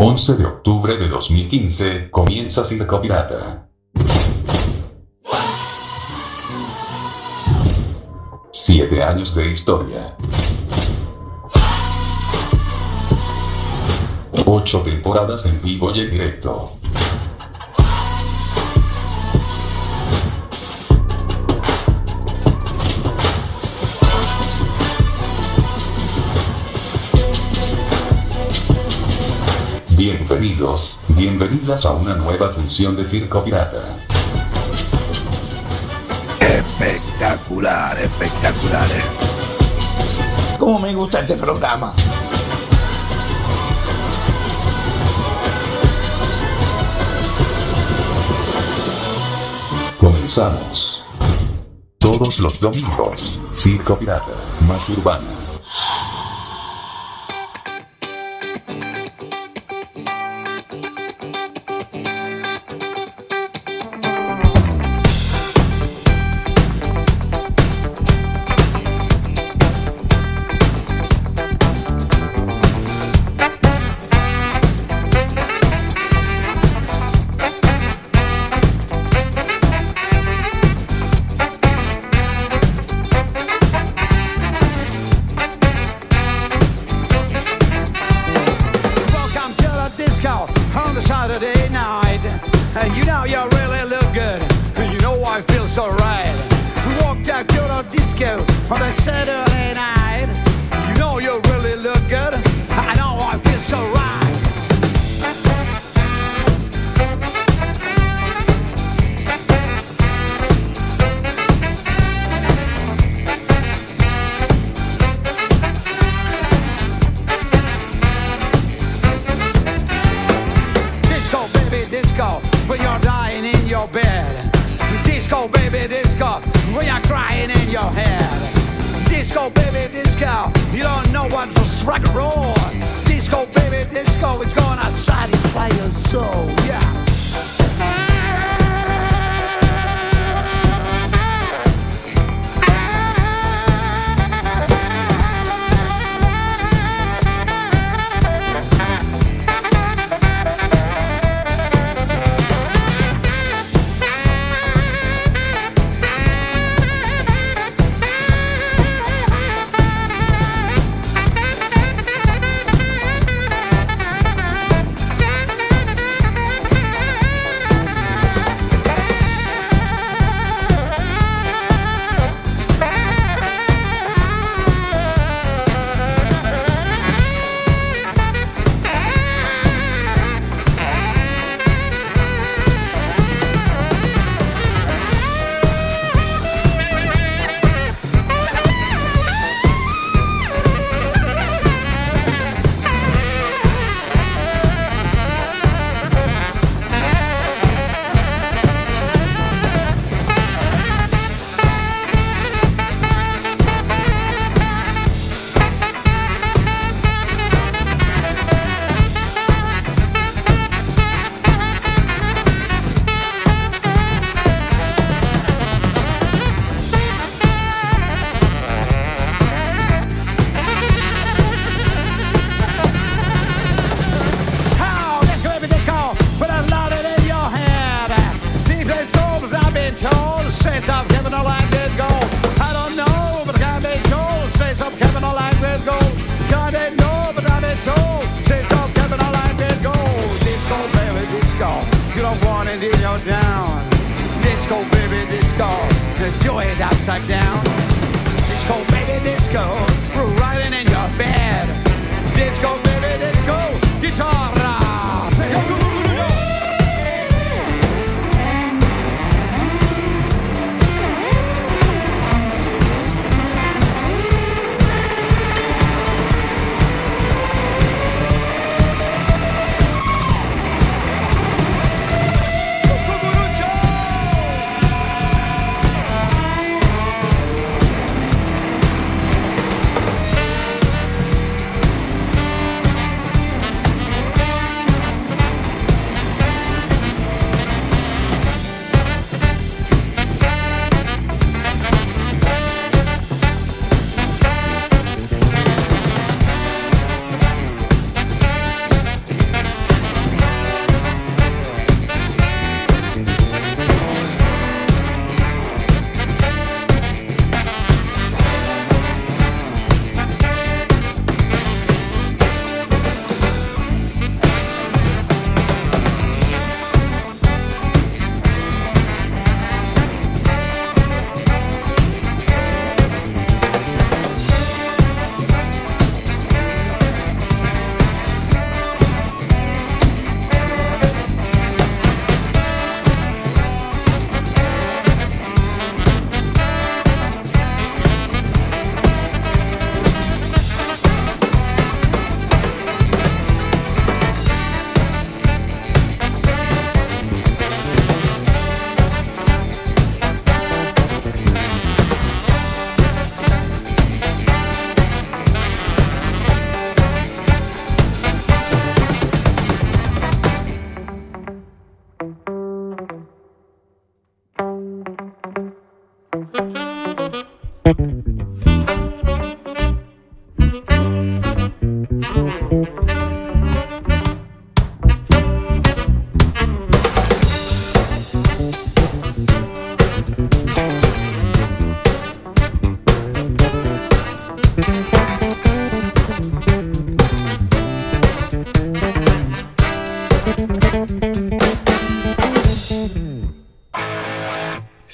11 0.00 0.36
de 0.36 0.46
octubre 0.46 0.96
de 0.96 1.08
2015, 1.08 2.08
comienza 2.08 2.64
Circo 2.64 3.02
Pirata. 3.02 3.68
Siete 8.52 9.02
años 9.02 9.34
de 9.34 9.50
historia. 9.50 10.16
Ocho 14.46 14.82
temporadas 14.82 15.46
en 15.46 15.60
vivo 15.60 15.90
y 15.92 15.98
en 15.98 16.10
directo. 16.10 16.77
Bienvenidos, 29.98 31.00
bienvenidas 31.08 31.84
a 31.84 31.90
una 31.90 32.14
nueva 32.14 32.50
función 32.50 32.94
de 32.94 33.04
Circo 33.04 33.42
Pirata. 33.42 33.82
Espectacular, 36.38 37.98
espectaculares. 37.98 39.04
Eh. 39.04 40.56
¿Cómo 40.56 40.78
me 40.78 40.94
gusta 40.94 41.18
este 41.18 41.34
programa? 41.36 41.92
Comenzamos. 49.98 51.04
Todos 51.98 52.38
los 52.38 52.60
domingos, 52.60 53.40
Circo 53.52 53.98
Pirata, 53.98 54.60
más 54.60 54.88
urbana. 54.90 55.47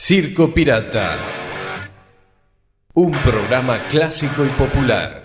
Circo 0.07 0.53
Pirata. 0.53 1.17
Un 2.93 3.13
programa 3.23 3.89
clásico 3.89 4.45
y 4.45 4.51
popular. 4.51 5.24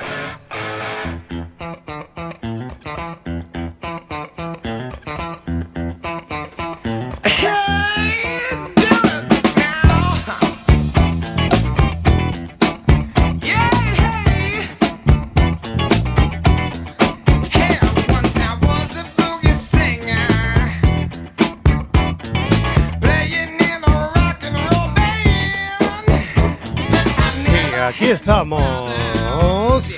Aquí 27.90 28.06
estamos. 28.06 28.92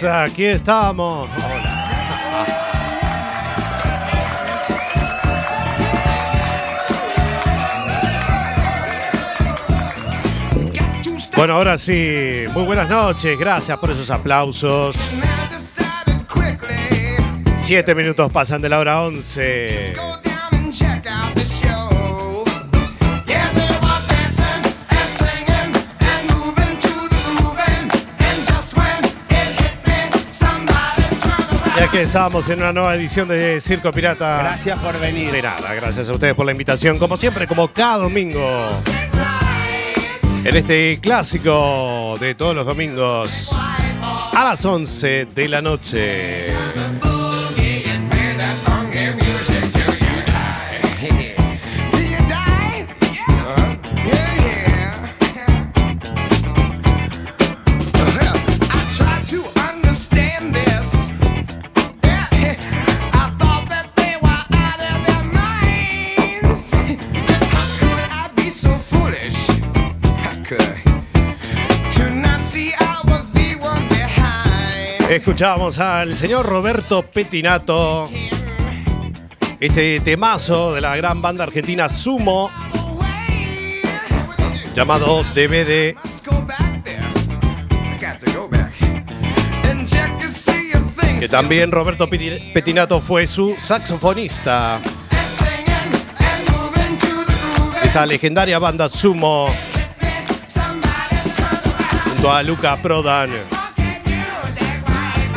Aquí 0.03 0.45
estamos. 0.45 1.29
Bueno, 11.35 11.55
ahora 11.55 11.77
sí, 11.77 12.43
muy 12.53 12.63
buenas 12.63 12.88
noches, 12.89 13.38
gracias 13.38 13.77
por 13.77 13.91
esos 13.91 14.09
aplausos. 14.09 14.95
Siete 17.57 17.95
minutos 17.95 18.31
pasan 18.31 18.61
de 18.61 18.69
la 18.69 18.79
hora 18.79 19.01
once. 19.01 19.93
Que 31.91 32.03
estamos 32.03 32.47
en 32.47 32.59
una 32.59 32.71
nueva 32.71 32.95
edición 32.95 33.27
de 33.27 33.59
Circo 33.59 33.91
Pirata. 33.91 34.39
Gracias 34.39 34.79
por 34.79 34.97
venir. 34.99 35.31
De 35.31 35.41
nada, 35.41 35.73
gracias 35.73 36.07
a 36.07 36.13
ustedes 36.13 36.33
por 36.33 36.45
la 36.45 36.53
invitación, 36.53 36.97
como 36.97 37.17
siempre, 37.17 37.47
como 37.47 37.67
cada 37.67 37.97
domingo. 37.97 38.41
En 40.43 40.55
este 40.55 40.99
clásico 41.01 42.15
de 42.19 42.33
todos 42.35 42.55
los 42.55 42.65
domingos 42.65 43.49
a 43.51 44.43
las 44.43 44.63
11 44.63 45.25
de 45.25 45.47
la 45.49 45.61
noche. 45.61 46.50
Escuchábamos 75.12 75.77
al 75.77 76.15
señor 76.15 76.46
Roberto 76.46 77.01
Petinato. 77.03 78.03
Este 79.60 80.00
temazo 80.00 80.74
de 80.74 80.80
la 80.80 80.96
gran 80.96 81.22
banda 81.22 81.44
argentina 81.44 81.89
Sumo, 81.89 82.50
llamado 84.74 85.22
DVD. 85.36 85.96
Que 91.20 91.27
también 91.27 91.72
Roberto 91.72 92.08
Peti- 92.08 92.53
Petinato 92.53 93.01
fue 93.01 93.27
su 93.27 93.56
saxofonista. 93.60 94.80
Esa 97.84 98.06
legendaria 98.06 98.58
banda 98.60 98.88
Sumo, 98.88 99.48
junto 102.06 102.32
a 102.32 102.41
Luca 102.44 102.77
Prodan, 102.77 103.30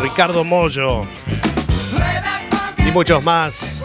Ricardo 0.04 0.44
Mollo 0.44 1.06
y 2.76 2.92
muchos 2.92 3.22
más. 3.22 3.82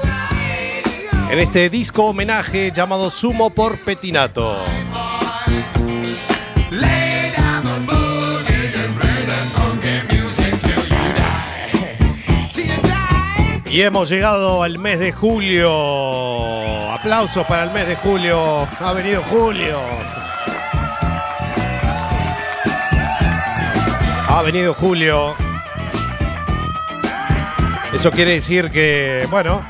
En 1.29 1.39
este 1.39 1.69
disco 1.69 2.07
homenaje 2.07 2.73
llamado 2.75 3.09
Sumo 3.09 3.51
por 3.51 3.79
Petinato. 3.79 4.57
Y 13.71 13.81
hemos 13.81 14.09
llegado 14.09 14.61
al 14.61 14.77
mes 14.77 14.99
de 14.99 15.13
julio. 15.13 15.71
Aplausos 16.91 17.47
para 17.47 17.63
el 17.63 17.71
mes 17.71 17.88
de 17.88 17.95
julio. 17.95 18.67
Ha 18.81 18.91
venido 18.91 19.23
julio. 19.23 19.79
Ha 24.27 24.41
venido 24.41 24.73
julio. 24.73 25.49
Eso 28.00 28.12
quiere 28.12 28.32
decir 28.32 28.72
que, 28.72 29.27
bueno, 29.29 29.62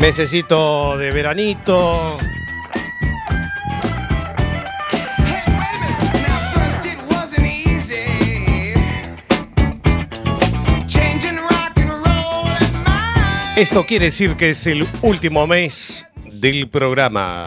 necesito 0.00 0.98
de 0.98 1.12
veranito. 1.12 2.18
Esto 13.54 13.86
quiere 13.86 14.06
decir 14.06 14.36
que 14.36 14.50
es 14.50 14.66
el 14.66 14.84
último 15.02 15.46
mes 15.46 16.04
del 16.32 16.68
programa. 16.68 17.46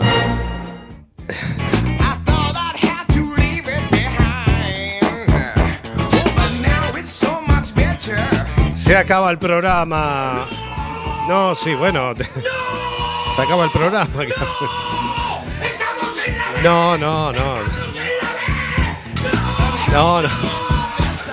Se 8.87 8.95
acaba 8.95 9.29
el 9.31 9.37
programa. 9.37 10.47
No, 11.27 11.53
sí, 11.55 11.75
bueno. 11.75 12.13
Se 13.35 13.41
acaba 13.41 13.65
el 13.65 13.71
programa. 13.71 14.07
No, 16.63 16.97
no, 16.97 17.33
no. 17.33 17.55
No, 19.91 20.21
no. 20.21 20.29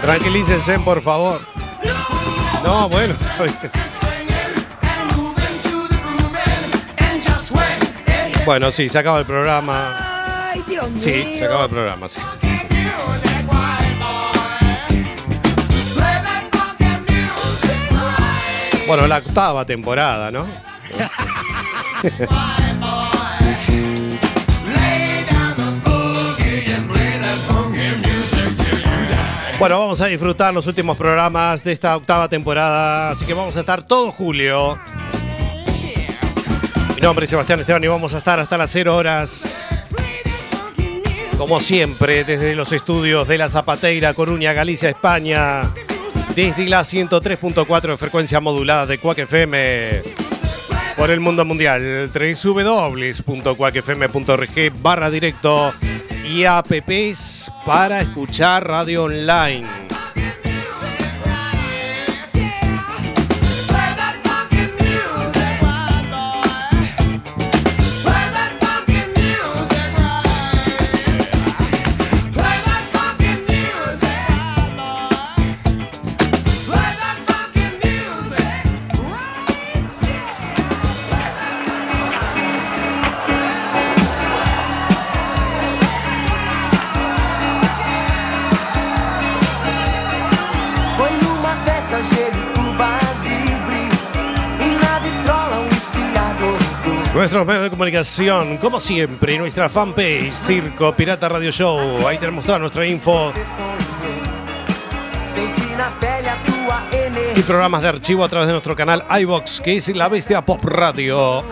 Tranquilícense, 0.03 0.81
por 0.81 1.01
favor. 1.01 1.41
No, 2.65 2.89
bueno. 2.89 3.15
Bueno, 8.45 8.71
sí, 8.73 8.89
se 8.89 8.99
acaba 8.99 9.21
el 9.21 9.27
programa. 9.27 9.93
Sí, 10.99 11.39
se 11.39 11.45
acaba 11.45 11.65
el 11.65 11.71
programa, 11.71 12.09
sí. 12.09 12.19
Bueno, 18.87 19.07
la 19.07 19.19
octava 19.19 19.65
temporada, 19.65 20.31
¿no? 20.31 20.47
Bueno, 29.59 29.81
vamos 29.81 30.01
a 30.03 30.07
disfrutar 30.07 30.53
los 30.53 30.67
últimos 30.67 30.97
programas 30.97 31.65
de 31.65 31.73
esta 31.73 31.97
octava 31.97 32.29
temporada, 32.29 33.11
así 33.11 33.25
que 33.25 33.33
vamos 33.33 33.57
a 33.57 33.61
estar 33.61 33.83
todo 33.83 34.13
julio. 34.13 34.79
Mi 36.95 37.01
nombre 37.01 37.25
es 37.25 37.31
Sebastián 37.31 37.61
Esteban 37.61 37.83
y 37.83 37.87
vamos 37.87 38.13
a 38.13 38.19
estar 38.19 38.39
hasta 38.39 38.59
las 38.59 38.71
0 38.71 38.95
horas. 38.95 39.51
Como 41.39 41.61
siempre, 41.61 42.25
desde 42.25 42.55
los 42.55 42.73
estudios 42.73 43.27
de 43.27 43.39
La 43.39 43.49
Zapateira, 43.49 44.13
Coruña, 44.13 44.53
Galicia, 44.53 44.91
España. 44.91 45.63
Desde 46.35 46.69
la 46.69 46.81
103.4 46.81 47.83
de 47.83 47.97
frecuencia 47.97 48.41
modulada 48.41 48.87
de 48.87 48.99
Quack 48.99 49.19
FM. 49.19 50.03
Por 50.97 51.11
el 51.11 51.21
mundo 51.21 51.45
mundial, 51.45 52.11
www.quackfm.org 52.13 54.83
barra 54.83 55.11
directo 55.11 55.73
y 56.29 56.45
apps 56.45 57.53
para 57.65 58.01
escuchar 58.01 58.67
radio 58.67 59.05
online. 59.05 59.94
Nuestros 97.25 97.47
medios 97.47 97.63
de 97.63 97.71
comunicación, 97.71 98.59
como 98.59 98.79
siempre, 98.79 99.39
nuestra 99.39 99.71
fanpage, 99.71 100.31
Circo 100.31 100.95
Pirata 100.95 101.27
Radio 101.27 101.51
Show. 101.51 102.07
Ahí 102.07 102.19
tenemos 102.19 102.45
toda 102.45 102.59
nuestra 102.59 102.87
info 102.87 103.33
y 107.35 107.41
programas 107.41 107.81
de 107.81 107.89
archivo 107.89 108.25
a 108.25 108.29
través 108.29 108.49
de 108.49 108.53
nuestro 108.53 108.77
canal 108.77 109.05
iBox, 109.21 109.63
que 109.63 109.79
es 109.79 109.89
La 109.97 110.09
Bestia 110.09 110.45
Pop 110.45 110.63
Radio. 110.65 111.43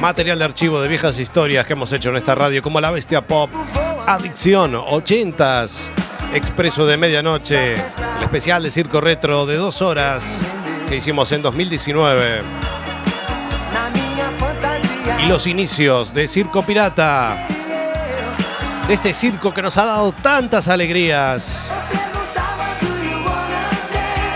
Material 0.00 0.38
de 0.38 0.44
archivo 0.46 0.80
de 0.80 0.88
viejas 0.88 1.18
historias 1.18 1.66
que 1.66 1.74
hemos 1.74 1.92
hecho 1.92 2.08
en 2.08 2.16
esta 2.16 2.34
radio, 2.34 2.62
como 2.62 2.80
La 2.80 2.90
Bestia 2.90 3.26
Pop, 3.26 3.50
Adicción, 4.06 4.72
80s, 4.72 5.90
Expreso 6.32 6.86
de 6.86 6.96
Medianoche, 6.96 7.74
el 7.74 8.22
especial 8.22 8.62
de 8.62 8.70
Circo 8.70 9.02
Retro 9.02 9.44
de 9.44 9.56
dos 9.56 9.82
horas 9.82 10.40
que 10.88 10.96
hicimos 10.96 11.30
en 11.32 11.42
2019. 11.42 12.73
Y 15.24 15.26
los 15.26 15.46
inicios 15.46 16.12
de 16.12 16.28
Circo 16.28 16.62
Pirata. 16.62 17.46
De 18.86 18.92
este 18.92 19.14
circo 19.14 19.54
que 19.54 19.62
nos 19.62 19.78
ha 19.78 19.86
dado 19.86 20.12
tantas 20.12 20.68
alegrías. 20.68 21.70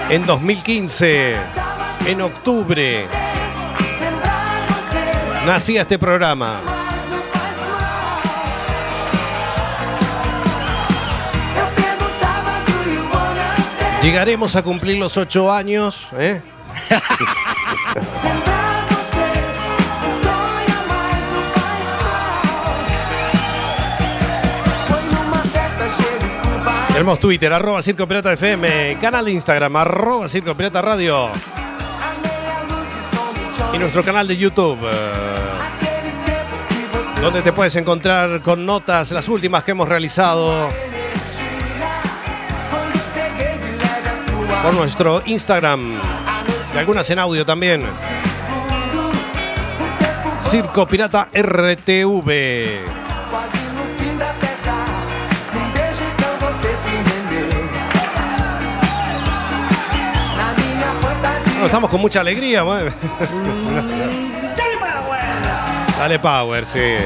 En 0.09 0.25
2015, 0.25 1.37
en 2.07 2.23
octubre, 2.23 3.05
nacía 5.45 5.83
este 5.83 5.99
programa. 5.99 6.55
Llegaremos 14.01 14.57
a 14.57 14.63
cumplir 14.63 14.97
los 14.97 15.19
ocho 15.19 15.53
años, 15.53 16.09
¿eh? 16.17 16.41
Tenemos 26.99 27.21
Twitter, 27.21 27.53
arroba 27.53 27.81
Circo 27.81 28.09
Pirata 28.09 28.33
FM, 28.33 28.99
canal 29.01 29.25
de 29.25 29.31
Instagram, 29.31 29.77
arroba 29.77 30.27
Circo 30.27 30.57
Pirata 30.57 30.83
Radio. 30.83 31.31
Y 33.73 33.79
nuestro 33.79 34.03
canal 34.03 34.27
de 34.27 34.37
YouTube, 34.37 34.81
eh, 34.83 35.37
donde 37.23 37.41
te 37.43 37.53
puedes 37.53 37.77
encontrar 37.77 38.43
con 38.43 38.67
notas, 38.67 39.13
las 39.13 39.29
últimas 39.29 39.63
que 39.63 39.71
hemos 39.71 39.89
realizado. 39.89 40.71
Por 44.65 44.75
nuestro 44.75 45.23
Instagram, 45.25 46.01
y 46.75 46.79
algunas 46.79 47.09
en 47.11 47.21
audio 47.21 47.47
también. 47.47 47.85
Circo 50.51 50.89
Pirata 50.89 51.29
RTV. 51.33 52.98
Estamos 61.69 61.91
con 61.91 62.01
mucha 62.01 62.21
alegría. 62.21 62.63
Dale 62.65 62.89
power. 64.81 65.99
Dale 65.99 66.19
power, 66.19 66.65
sí. 66.67 66.97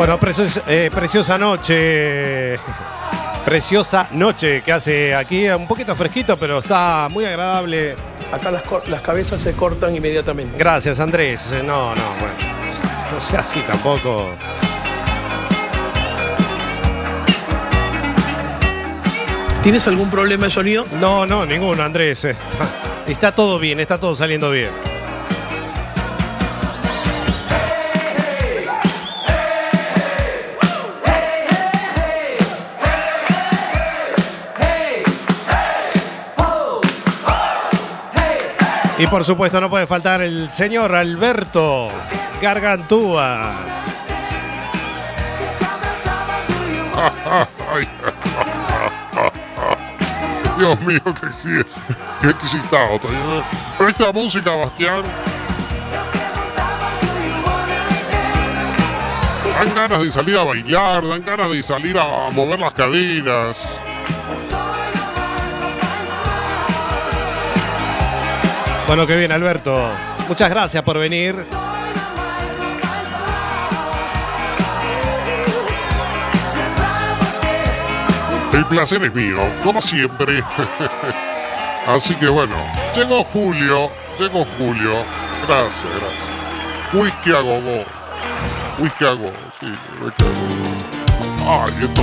Bueno, 0.00 0.18
preciosa, 0.18 0.62
eh, 0.66 0.90
preciosa 0.90 1.36
noche. 1.36 2.58
Preciosa 3.44 4.08
noche 4.12 4.62
que 4.62 4.72
hace 4.72 5.14
aquí, 5.14 5.46
un 5.50 5.68
poquito 5.68 5.94
fresquito, 5.94 6.38
pero 6.38 6.60
está 6.60 7.06
muy 7.10 7.26
agradable. 7.26 7.96
Acá 8.32 8.50
las, 8.50 9.02
cabezas 9.02 9.42
se 9.42 9.52
cortan 9.52 9.94
inmediatamente. 9.94 10.56
Gracias, 10.56 11.00
Andrés. 11.00 11.50
Eh, 11.52 11.62
No, 11.62 11.94
no, 11.94 12.02
bueno. 12.18 12.34
No 13.12 13.20
sea 13.20 13.40
así 13.40 13.60
tampoco. 13.66 14.30
¿Tienes 19.62 19.86
algún 19.86 20.08
problema 20.08 20.44
de 20.44 20.50
sonido? 20.50 20.86
No, 20.98 21.26
no, 21.26 21.44
ninguno, 21.44 21.82
Andrés. 21.82 22.24
Está, 22.24 22.68
está 23.06 23.32
todo 23.32 23.58
bien, 23.58 23.80
está 23.80 23.98
todo 23.98 24.14
saliendo 24.14 24.50
bien. 24.50 24.70
Y 39.00 39.06
por 39.06 39.24
supuesto 39.24 39.58
no 39.62 39.70
puede 39.70 39.86
faltar 39.86 40.20
el 40.20 40.50
señor 40.50 40.94
Alberto 40.94 41.88
Gargantúa. 42.42 43.54
Dios 50.58 50.78
mío, 50.82 51.00
qué, 51.02 51.64
qué 52.20 52.28
excitado 52.28 53.00
esta 53.88 54.12
música, 54.12 54.50
Bastián. 54.50 55.02
Dan 59.58 59.74
ganas 59.74 60.02
de 60.02 60.10
salir 60.10 60.36
a 60.36 60.44
bailar, 60.44 61.08
dan 61.08 61.24
ganas 61.24 61.50
de 61.50 61.62
salir 61.62 61.98
a 61.98 62.28
mover 62.32 62.60
las 62.60 62.74
caderas. 62.74 63.56
Bueno, 68.90 69.06
qué 69.06 69.14
bien, 69.14 69.30
Alberto. 69.30 69.72
Muchas 70.26 70.50
gracias 70.50 70.82
por 70.82 70.98
venir. 70.98 71.36
El 78.52 78.66
placer 78.66 79.04
es 79.04 79.14
mío, 79.14 79.38
como 79.62 79.80
siempre. 79.80 80.42
Así 81.86 82.16
que 82.16 82.26
bueno, 82.26 82.56
llegó 82.96 83.22
Julio, 83.22 83.92
llegó 84.18 84.44
Julio. 84.58 85.04
Gracias, 85.46 85.84
gracias. 85.84 86.92
Whisky 86.92 87.30
a 87.30 87.42
gogo. 87.42 87.84
Whisky 88.80 89.04
a 89.04 89.12
gogo, 89.12 89.32
sí, 89.60 89.66
whisky 90.02 90.24
a 90.24 91.46
gogo. 91.46 91.64
Ay, 91.64 91.84
esto. 91.84 92.02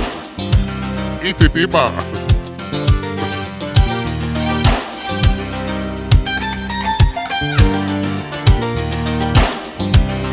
Este 1.22 1.48
tema. 1.50 1.90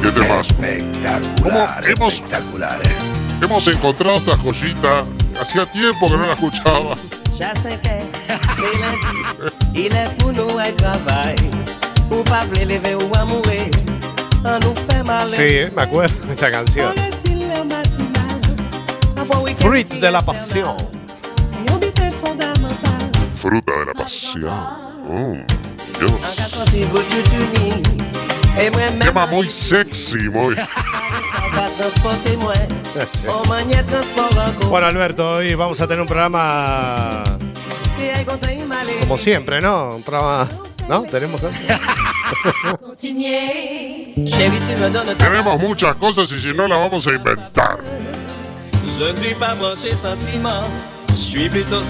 ¿Qué 0.02 0.12
temas? 0.12 0.48
Espectacular, 0.48 1.82
¿Cómo 1.82 1.86
hemos- 1.96 2.14
espectacular. 2.14 2.80
eh. 2.84 2.96
Hemos 3.42 3.68
encontrado 3.68 4.18
esta 4.18 4.38
joyita. 4.38 5.04
Hacía 5.40 5.66
tiempo 5.66 6.08
que 6.08 6.18
no 6.18 6.26
la 6.28 6.34
escuchaba. 6.34 6.96
Ja 7.38 7.54
sais 7.56 7.78
que 7.82 8.06
c'est 8.56 8.80
lundi, 8.80 9.18
il 9.74 9.94
est 9.94 10.10
pour 10.20 10.32
nous 10.32 10.58
à 10.58 10.72
travail. 10.78 11.36
Ou 12.10 12.24
pas 12.24 12.46
lever 12.66 12.96
ou 12.96 13.10
mal. 15.04 15.28
Sí, 15.28 15.68
me 15.76 15.82
acuerdo 15.84 16.16
de 16.28 16.34
esta 16.34 16.50
canción. 16.52 16.94
Fruit 19.60 19.90
de 19.90 20.12
la 20.12 20.22
pasión. 20.22 20.78
Fruta 23.36 23.74
de 23.80 23.86
la 23.86 23.94
pasión. 23.94 24.54
Mm, 25.10 25.46
Dios. 26.00 26.12
Tema 29.00 29.26
muy 29.26 29.50
sexy, 29.50 30.30
muy. 30.30 30.56
Bueno, 34.70 34.88
Alberto, 34.88 35.36
hoy 35.36 35.54
vamos 35.56 35.80
a 35.82 35.88
tener 35.88 36.02
un 36.02 36.08
programa 36.08 37.24
como 39.02 39.18
siempre, 39.18 39.62
¿no? 39.62 39.96
Un 39.96 40.04
programa. 40.04 40.48
¿No? 40.88 41.04
Tenemos. 41.04 41.42
Tenemos 45.18 45.62
muchas 45.62 45.96
cosas 45.98 46.32
y 46.32 46.40
si 46.40 46.54
no 46.54 46.68
las 46.68 46.80
vamos 46.80 47.06
a 47.08 47.12
inventar. 47.12 47.78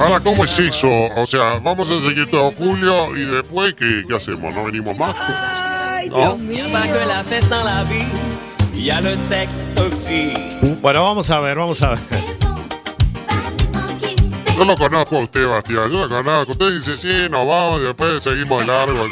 Ahora, 0.02 0.20
¿cómo 0.20 0.44
es 0.46 0.58
eso? 0.60 0.88
O 1.16 1.26
sea, 1.26 1.60
vamos 1.64 1.90
a 1.90 2.00
seguir 2.00 2.30
todo 2.30 2.52
julio 2.52 3.16
y 3.16 3.26
después, 3.26 3.74
¿qué, 3.76 4.04
qué 4.08 4.16
hacemos? 4.16 4.54
¿No 4.54 4.66
venimos 4.66 4.98
más? 4.98 5.16
Pas 6.12 6.88
que 6.88 7.08
la 7.08 7.24
dans 7.50 7.64
la 7.64 7.84
vie, 7.86 8.06
y 8.74 8.90
a 8.90 9.02
le 9.02 9.18
sexe 9.18 9.72
aussi. 9.80 10.34
Bueno, 10.82 11.04
vamos 11.04 11.30
a 11.30 11.40
ver, 11.40 11.58
vamos 11.58 11.82
a 11.82 11.90
ver. 11.92 12.00
Yo 14.58 14.64
lo 14.66 14.76
conozco 14.78 15.18
a 15.18 15.20
usted, 15.20 15.48
Bastián. 15.48 15.92
Yo 15.92 16.08
lo 16.08 16.10
conozco. 16.10 16.52
Usted 16.54 16.72
dice, 16.80 16.98
sí, 16.98 17.30
nos 17.30 17.46
vamos 17.48 17.82
y 17.82 17.86
después 17.86 18.24
seguimos 18.24 18.62
de 18.62 18.68
largo. 18.68 19.06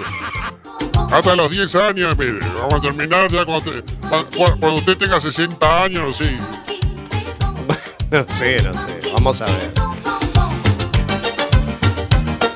Hasta 1.12 1.36
los 1.36 1.52
10 1.52 1.76
años, 1.76 2.18
mire, 2.18 2.40
vamos 2.58 2.76
a 2.76 2.82
terminar 2.82 3.30
ya 3.32 3.46
cuando, 3.46 3.72
te- 3.72 3.82
cu- 3.82 4.26
cu- 4.38 4.60
cuando 4.60 4.76
usted 4.76 4.98
tenga 4.98 5.20
60 5.20 5.84
años, 5.84 6.16
sí. 6.18 6.38
No 8.12 8.25
sé, 8.27 8.62
no 8.64 8.74
sé. 8.74 9.01
Vamos 9.14 9.42
a 9.42 9.46
ver. 9.46 9.72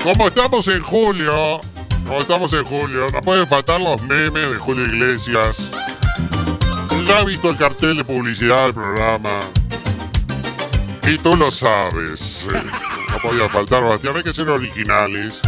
Como 0.03 0.27
estamos 0.27 0.67
en 0.67 0.81
julio, 0.81 1.59
estamos 2.19 2.51
en 2.53 2.63
julio, 2.65 3.07
no 3.11 3.21
pueden 3.21 3.47
faltar 3.47 3.79
los 3.81 4.01
memes 4.03 4.51
de 4.51 4.57
Julio 4.57 4.85
Iglesias. 4.85 5.57
Ya 7.05 7.19
ha 7.19 7.23
visto 7.23 7.49
el 7.49 7.57
cartel 7.57 7.97
de 7.97 8.03
publicidad 8.03 8.65
del 8.65 8.73
programa. 8.73 9.39
Y 11.07 11.17
tú 11.19 11.35
lo 11.35 11.49
sabes. 11.51 12.45
eh, 12.53 12.61
No 13.09 13.17
podía 13.19 13.47
faltar, 13.49 13.83
Bastián, 13.83 14.17
hay 14.17 14.23
que 14.23 14.33
ser 14.33 14.49
originales. 14.49 15.39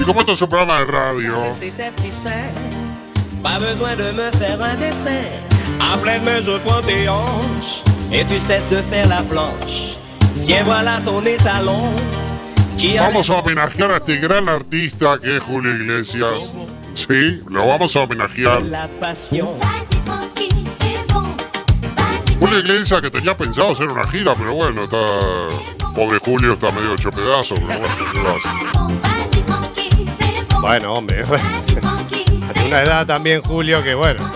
Y 0.00 0.02
como 0.04 0.20
esto 0.20 0.32
es 0.32 0.42
un 0.42 0.48
programa 0.48 0.78
de 0.80 0.86
radio. 0.86 1.34
Et 8.12 8.24
tu 8.24 8.38
cesses 8.38 8.68
de 8.70 8.82
faire 8.84 9.08
la 9.08 9.22
planche. 9.22 9.98
Tiens, 10.44 10.62
voilà 10.64 11.00
ton 11.04 11.26
étalon. 11.26 11.92
A 12.76 13.00
vamos 13.00 13.30
a 13.30 13.36
homenajear 13.36 13.90
a 13.90 13.96
este 13.96 14.18
gran 14.18 14.50
artista 14.50 15.18
que 15.18 15.38
es 15.38 15.42
Julio 15.42 15.74
Iglesias. 15.74 16.28
Sí, 16.92 17.40
lo 17.48 17.66
vamos 17.66 17.96
a 17.96 18.00
homenajear. 18.00 18.60
Julio 22.38 22.58
Iglesias 22.58 23.00
que 23.00 23.10
tenía 23.10 23.34
pensado 23.34 23.72
hacer 23.72 23.88
una 23.88 24.06
gira, 24.08 24.34
pero 24.34 24.54
bueno, 24.54 24.84
está. 24.84 24.98
Pobre 25.94 26.18
Julio 26.18 26.52
está 26.52 26.70
medio 26.72 26.92
hecho 26.92 27.10
pedazo, 27.10 27.54
pero 27.54 27.66
bueno, 27.66 27.94
¿qué 28.12 28.20
va 28.20 28.32
a? 30.54 30.60
Bueno, 30.60 30.92
hombre. 30.92 31.24
Hay 32.54 32.66
una 32.66 32.82
edad 32.82 33.06
también, 33.06 33.40
Julio, 33.40 33.82
que 33.82 33.94
bueno. 33.94 34.30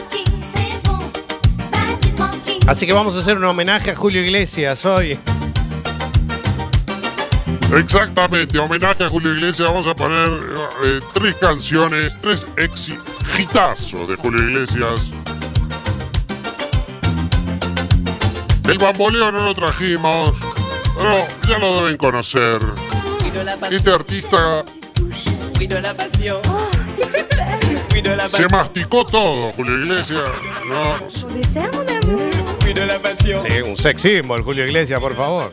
Así 2.67 2.87
que 2.87 2.95
vamos 2.95 3.17
a 3.17 3.21
hacer 3.21 3.37
un 3.37 3.45
homenaje 3.45 3.91
a 3.91 3.97
Julio 3.97 4.23
Iglesias 4.23 4.87
hoy. 4.87 5.19
Exactamente, 7.73 8.59
homenaje 8.59 9.05
a 9.05 9.09
Julio 9.09 9.33
Iglesias. 9.33 9.69
Vamos 9.69 9.87
a 9.87 9.95
poner 9.95 10.29
eh, 10.85 11.01
tres 11.15 11.37
canciones, 11.37 12.17
tres 12.21 12.45
exitazos 12.57 14.09
de 14.09 14.17
Julio 14.17 14.43
Iglesias. 14.43 15.09
El 18.65 18.79
bamboleo 18.79 19.31
no 19.31 19.45
lo 19.45 19.55
trajimos, 19.55 20.33
pero 20.97 21.27
ya 21.49 21.59
lo 21.59 21.77
deben 21.77 21.97
conocer. 21.97 22.61
Este 23.71 23.91
artista 23.91 24.65
la 28.17 28.29
se 28.29 28.49
masticó 28.49 29.05
todo, 29.05 29.53
Julio 29.53 29.79
Iglesias. 29.79 30.29
¿no? 30.69 30.97
Sí, 33.49 33.61
un 33.65 33.77
sex 33.77 34.03
symbol, 34.03 34.43
Julio 34.43 34.65
Iglesias, 34.65 35.01
por 35.01 35.15
favor. 35.15 35.51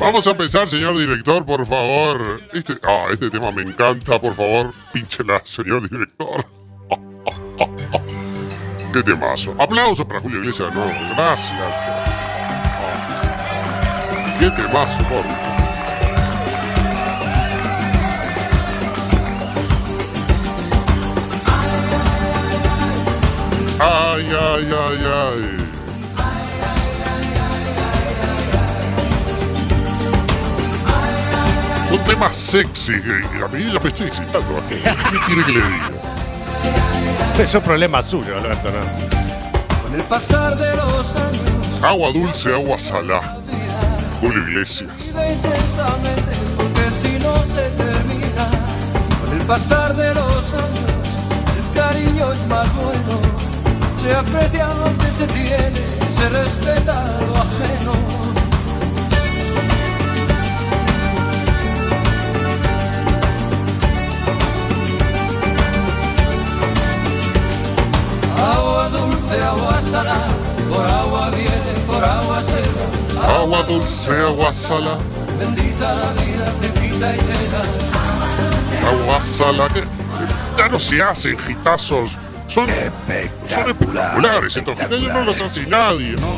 Vamos 0.00 0.26
a 0.26 0.30
empezar, 0.30 0.68
señor 0.68 0.96
director, 0.96 1.44
por 1.44 1.66
favor. 1.66 2.40
Este, 2.52 2.74
ah, 2.84 3.06
este 3.10 3.30
tema 3.30 3.50
me 3.50 3.62
encanta, 3.62 4.20
por 4.20 4.34
favor. 4.34 4.72
Pínchela, 4.92 5.42
señor 5.44 5.88
director. 5.88 6.46
Qué 8.92 9.02
temazo. 9.02 9.54
Aplausos 9.58 10.06
para 10.06 10.20
Julio 10.20 10.38
Iglesias, 10.38 10.72
no. 10.74 10.86
Gracias. 11.16 11.74
Qué 14.38 14.50
temazo, 14.50 14.98
por 15.08 15.24
Ay, 23.80 24.26
ay, 24.32 24.72
ay, 24.72 25.04
ay. 25.04 25.67
Tema 32.08 32.32
sexy. 32.32 32.94
A 32.94 33.48
mí 33.48 33.72
ya 33.72 33.78
me 33.80 33.88
estoy 33.88 34.06
excitando. 34.06 34.62
¿Qué 34.68 35.18
quiere 35.26 35.44
que 35.44 35.52
le 35.52 35.60
diga? 35.60 35.90
Eso 37.38 37.58
es 37.58 37.64
problema 37.64 38.02
suyo, 38.02 38.36
Alberto, 38.36 38.68
¿no? 38.70 39.82
Con 39.82 40.00
el 40.00 40.06
pasar 40.06 40.56
de 40.56 40.76
los 40.76 41.14
años, 41.14 41.82
Agua 41.82 42.10
dulce, 42.10 42.52
agua 42.52 42.78
salada. 42.78 43.36
Julio 44.20 44.42
Iglesias. 44.48 44.90
intensamente, 45.06 46.32
porque 46.56 46.90
si 46.90 47.18
no 47.20 47.44
se 47.44 47.70
termina. 47.76 48.50
Con 49.24 49.40
el 49.40 49.46
pasar 49.46 49.94
de 49.94 50.14
los 50.14 50.54
años, 50.54 50.98
el 51.56 51.80
cariño 51.80 52.32
es 52.32 52.46
más 52.46 52.74
bueno. 52.74 53.20
Se 53.96 54.14
aprecia 54.14 54.66
lo 54.66 55.04
que 55.04 55.12
se 55.12 55.26
tiene, 55.28 55.80
se 56.16 56.28
respeta 56.28 57.18
lo 57.20 57.36
ajeno. 57.36 58.37
Agua 73.58 73.66
dulce, 73.66 74.10
agua 74.12 74.52
salada. 74.52 74.98
Bendita 75.36 75.92
la 75.94 76.12
vida, 76.12 76.52
te 76.60 76.68
quita 76.80 77.12
y 77.14 77.18
te 77.18 77.48
da. 77.50 78.88
Agua 78.88 79.20
salada. 79.20 79.68
que- 79.74 79.84
Ya 80.56 80.68
no 80.68 80.78
se 80.78 81.02
hacen 81.02 81.36
gitazos. 81.40 82.10
Son 82.48 82.68
espectaculares. 82.70 84.56
Estos 84.56 84.74
gitazos 84.78 85.02
no 85.02 85.20
los 85.24 85.40
hace 85.40 85.66
nadie, 85.66 86.12
¿no? 86.12 86.28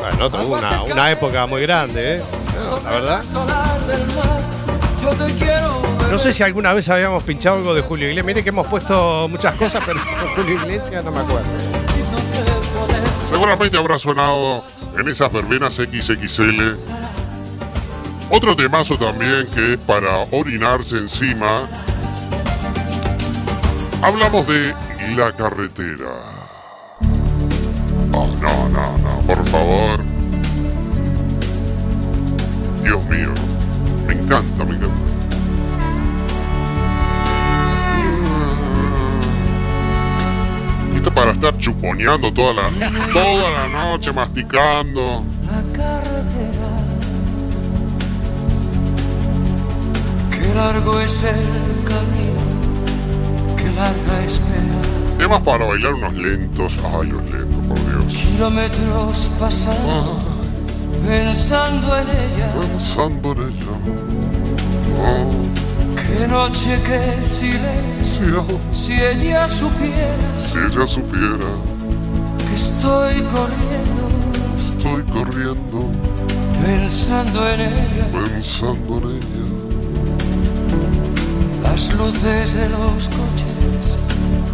Bueno, 0.00 0.30
tuvo 0.30 0.56
una, 0.56 0.82
una 0.82 1.10
época 1.10 1.46
muy 1.46 1.60
grande, 1.62 2.16
¿eh? 2.16 2.22
La 2.84 2.90
verdad. 2.90 3.22
No 6.10 6.18
sé 6.18 6.32
si 6.32 6.42
alguna 6.42 6.72
vez 6.72 6.88
habíamos 6.88 7.22
pinchado 7.22 7.56
algo 7.56 7.74
de 7.74 7.82
Julio 7.82 8.06
Iglesias. 8.06 8.26
Mire 8.26 8.42
que 8.42 8.48
hemos 8.48 8.66
puesto 8.66 9.28
muchas 9.28 9.54
cosas, 9.56 9.82
pero 9.84 10.00
Julio 10.36 10.54
Iglesias 10.54 11.04
no 11.04 11.10
me 11.12 11.20
acuerdo. 11.20 11.46
Seguramente 13.30 13.76
habrá 13.76 13.98
sonado 13.98 14.64
en 14.98 15.08
esas 15.08 15.32
verbenas 15.32 15.74
XXL. 15.74 16.72
Otro 18.30 18.56
temazo 18.56 18.96
también 18.98 19.46
que 19.54 19.74
es 19.74 19.78
para 19.78 20.18
orinarse 20.30 20.96
encima. 20.96 21.68
Hablamos 24.02 24.46
de 24.46 24.74
la 25.16 25.32
carretera. 25.32 26.12
Oh, 28.12 28.26
no, 28.40 28.68
no, 28.68 28.98
no, 28.98 29.20
por 29.26 29.46
favor. 29.48 30.00
Dios 32.82 33.04
mío. 33.04 33.32
Me 34.06 34.14
encanta, 34.14 34.64
me 34.64 34.74
encanta. 34.76 34.95
Para 41.16 41.32
estar 41.32 41.56
chuponeando 41.56 42.30
toda 42.30 42.52
la, 42.52 42.68
toda 43.10 43.50
la 43.50 43.68
noche, 43.68 44.12
masticando. 44.12 45.24
La 45.46 45.62
carretera. 45.72 46.72
Qué 50.30 50.54
largo 50.54 51.00
es 51.00 51.22
el 51.22 51.84
camino, 51.84 52.42
qué 53.56 53.64
larga 53.72 54.24
espera. 54.24 55.16
Temas 55.18 55.40
para 55.40 55.64
bailar 55.64 55.94
unos 55.94 56.12
lentos. 56.12 56.76
Ay, 56.84 57.08
los 57.08 57.22
lentos, 57.30 57.66
por 57.66 57.78
Dios. 57.86 58.12
Kilómetros 58.12 59.30
pasando, 59.40 60.18
pensando 61.06 61.96
en 61.96 62.08
ella. 62.10 62.52
Pensando 62.60 63.32
en 63.32 63.38
ella. 63.38 63.72
Oh, 64.98 65.65
Qué 66.18 66.26
noche, 66.26 66.80
qué 66.86 67.24
silencio. 67.26 68.46
Si 68.72 68.94
ella 68.94 69.46
supiera 69.48 70.16
si 70.40 70.56
ella 70.56 70.86
supiera, 70.86 71.50
que 72.48 72.54
estoy 72.54 73.20
corriendo, 73.34 74.08
estoy 74.66 75.02
corriendo, 75.04 75.90
pensando 76.64 77.48
en 77.50 77.60
ella. 77.60 78.06
pensando 78.12 78.98
en 78.98 79.16
ella. 79.16 79.46
Las 81.62 81.92
luces 81.94 82.54
de 82.54 82.68
los 82.70 83.08
coches 83.10 83.98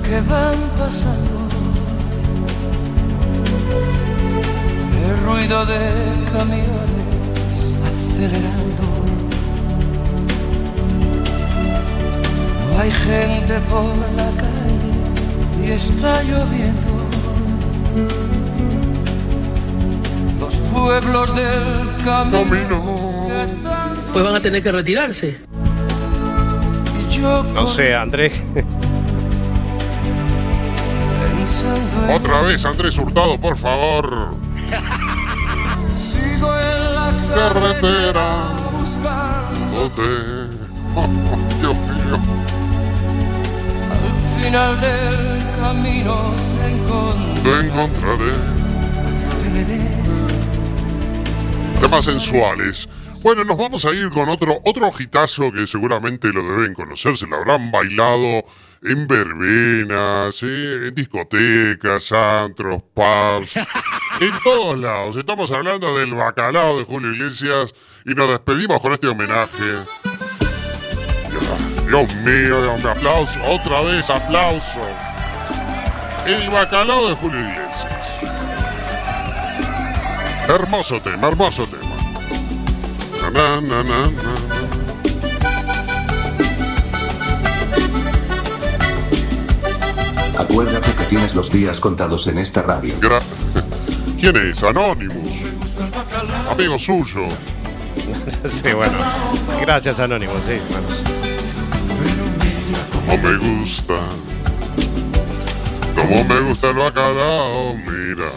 que 0.02 0.20
van 0.22 0.58
pasando. 0.78 1.38
El 5.06 5.16
ruido 5.24 5.64
de 5.66 5.80
camiones 6.32 7.74
acelerando. 7.86 9.01
Hay 12.82 12.90
gente 12.90 13.60
por 13.70 13.94
la 14.16 14.28
calle 14.42 15.64
y 15.64 15.70
está 15.70 16.20
lloviendo. 16.24 16.90
Los 20.40 20.54
pueblos 20.72 21.36
del 21.36 21.96
camino. 22.04 23.28
están 23.44 23.94
Pues 24.12 24.24
van 24.24 24.34
a 24.34 24.40
tener 24.40 24.64
que 24.64 24.72
retirarse. 24.72 25.38
y 27.08 27.12
yo 27.14 27.44
No 27.54 27.68
sé, 27.68 27.94
Andrés. 27.94 28.42
Otra 32.12 32.42
vez, 32.42 32.64
Andrés 32.64 32.98
Hurtado, 32.98 33.40
por 33.40 33.56
favor. 33.56 34.34
Sigo 35.94 36.52
en 36.56 36.94
la 36.96 37.12
Carretera. 37.32 38.48
buscando 38.72 39.84
Ote. 39.84 40.62
Oh, 40.96 41.06
Dios 41.60 41.76
mío. 41.76 42.51
Al 44.42 44.48
final 44.48 44.80
del 44.80 45.56
camino 45.56 46.34
te 46.58 46.68
encontraré. 46.68 47.42
Te 47.42 47.66
encontraré. 47.66 48.32
Temas 51.80 52.04
sensuales. 52.04 52.88
Bueno, 53.22 53.44
nos 53.44 53.56
vamos 53.56 53.84
a 53.84 53.92
ir 53.92 54.10
con 54.10 54.28
otro, 54.28 54.58
otro 54.64 54.90
hitazo 54.98 55.52
que 55.52 55.66
seguramente 55.66 56.32
lo 56.32 56.42
deben 56.42 56.74
conocer, 56.74 57.16
se 57.16 57.26
lo 57.28 57.36
habrán 57.36 57.70
bailado 57.70 58.44
en 58.82 59.06
verbenas, 59.06 60.34
¿sí? 60.34 60.46
en 60.46 60.92
discotecas, 60.92 62.10
antros, 62.10 62.82
pubs, 62.94 63.56
en 64.20 64.32
todos 64.42 64.76
lados. 64.76 65.16
Estamos 65.16 65.52
hablando 65.52 65.96
del 65.96 66.14
bacalao 66.14 66.78
de 66.78 66.84
Julio 66.84 67.12
Iglesias 67.12 67.74
y 68.04 68.14
nos 68.14 68.28
despedimos 68.28 68.80
con 68.80 68.92
este 68.92 69.06
homenaje. 69.06 69.84
Dios, 71.92 72.14
mío, 72.24 72.74
mío, 72.78 72.90
aplauso, 72.90 73.38
otra 73.44 73.82
vez 73.82 74.08
aplauso. 74.08 74.80
El 76.26 76.48
bacalao 76.48 77.08
de 77.10 77.14
Julio 77.16 77.40
Iglesias. 77.40 77.86
Hermoso 80.48 80.98
tema, 81.02 81.28
hermoso 81.28 81.66
tema. 81.66 83.30
Na, 83.30 83.60
na, 83.60 83.60
na, 83.60 83.82
na, 83.82 84.10
na. 84.10 84.32
Acuérdate 90.38 90.92
que 90.94 91.04
tienes 91.04 91.34
los 91.34 91.50
días 91.52 91.78
contados 91.78 92.26
en 92.26 92.38
esta 92.38 92.62
radio. 92.62 92.94
Gra- 93.00 93.20
¿Quién 94.20 94.36
es? 94.36 94.62
Anonymous. 94.62 95.30
Amigo 96.50 96.78
suyo. 96.78 97.24
sí, 98.50 98.72
bueno. 98.72 98.98
Gracias, 99.60 100.00
Anónimo. 100.00 100.32
Sí, 100.46 100.60
bueno. 100.68 101.21
Como 103.12 103.28
me 103.28 103.36
gusta. 103.36 103.98
Como 105.94 106.24
me 106.24 106.40
gusta 106.40 106.70
el 106.70 106.76
bacalao, 106.76 107.76
mira. 107.76 108.30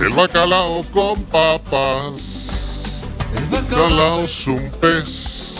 El 0.00 0.08
bacalao 0.14 0.82
con 0.84 1.22
papas. 1.24 2.46
El 3.36 3.44
bacalao 3.50 4.20
es 4.20 4.46
un 4.46 4.70
pez 4.80 5.52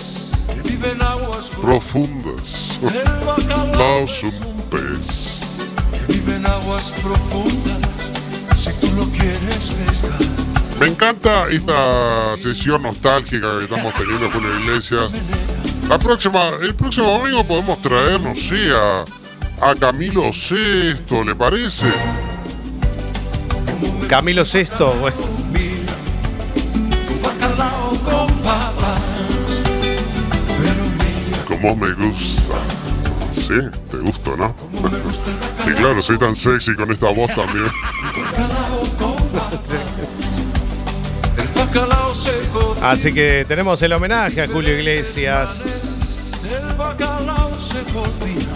Vive 0.64 0.92
en 0.92 1.02
aguas 1.02 1.50
profundas. 1.60 2.78
El 2.80 3.26
bacalao 3.26 3.98
es 4.04 4.22
un 4.22 4.62
pez. 4.70 6.08
vive 6.08 6.36
en 6.36 6.46
aguas 6.46 6.84
profundas. 7.02 7.90
Si 8.58 8.72
tú 8.80 8.90
lo 8.96 9.04
quieres 9.10 9.68
pescar. 9.68 10.18
Me 10.80 10.86
encanta 10.86 11.46
esta 11.50 12.34
sesión 12.38 12.84
nostálgica 12.84 13.58
que 13.58 13.64
estamos 13.64 13.92
teniendo 13.92 14.30
con 14.30 14.50
la 14.50 14.60
iglesia. 14.60 14.98
La 15.88 15.98
próxima, 15.98 16.50
el 16.60 16.74
próximo 16.74 17.06
domingo 17.18 17.44
podemos 17.44 17.80
traer, 17.80 18.20
no 18.20 18.36
sé, 18.36 18.70
a, 18.74 19.04
a 19.66 19.74
Camilo 19.74 20.30
VI, 20.30 21.24
¿le 21.24 21.34
parece? 21.34 21.86
Camilo 24.06 24.44
Sexto, 24.44 24.92
bueno. 25.00 25.16
Como 31.46 31.76
me 31.76 31.92
gusta. 31.94 32.56
Sí, 33.34 33.54
te 33.90 33.96
gusta, 33.98 34.30
¿no? 34.36 34.54
Y 35.66 35.72
claro, 35.72 36.00
soy 36.00 36.18
tan 36.18 36.34
sexy 36.34 36.74
con 36.74 36.90
esta 36.90 37.10
voz 37.10 37.34
también. 37.34 37.66
El 41.36 41.48
bacalao. 41.54 42.07
Así 42.82 43.12
que 43.12 43.44
tenemos 43.46 43.82
el 43.82 43.92
homenaje 43.92 44.42
a 44.42 44.46
Julio 44.46 44.78
Iglesias. 44.78 45.62
El 46.44 46.76
bacalao 46.76 47.50
se 47.54 47.80
cocina 47.92 48.54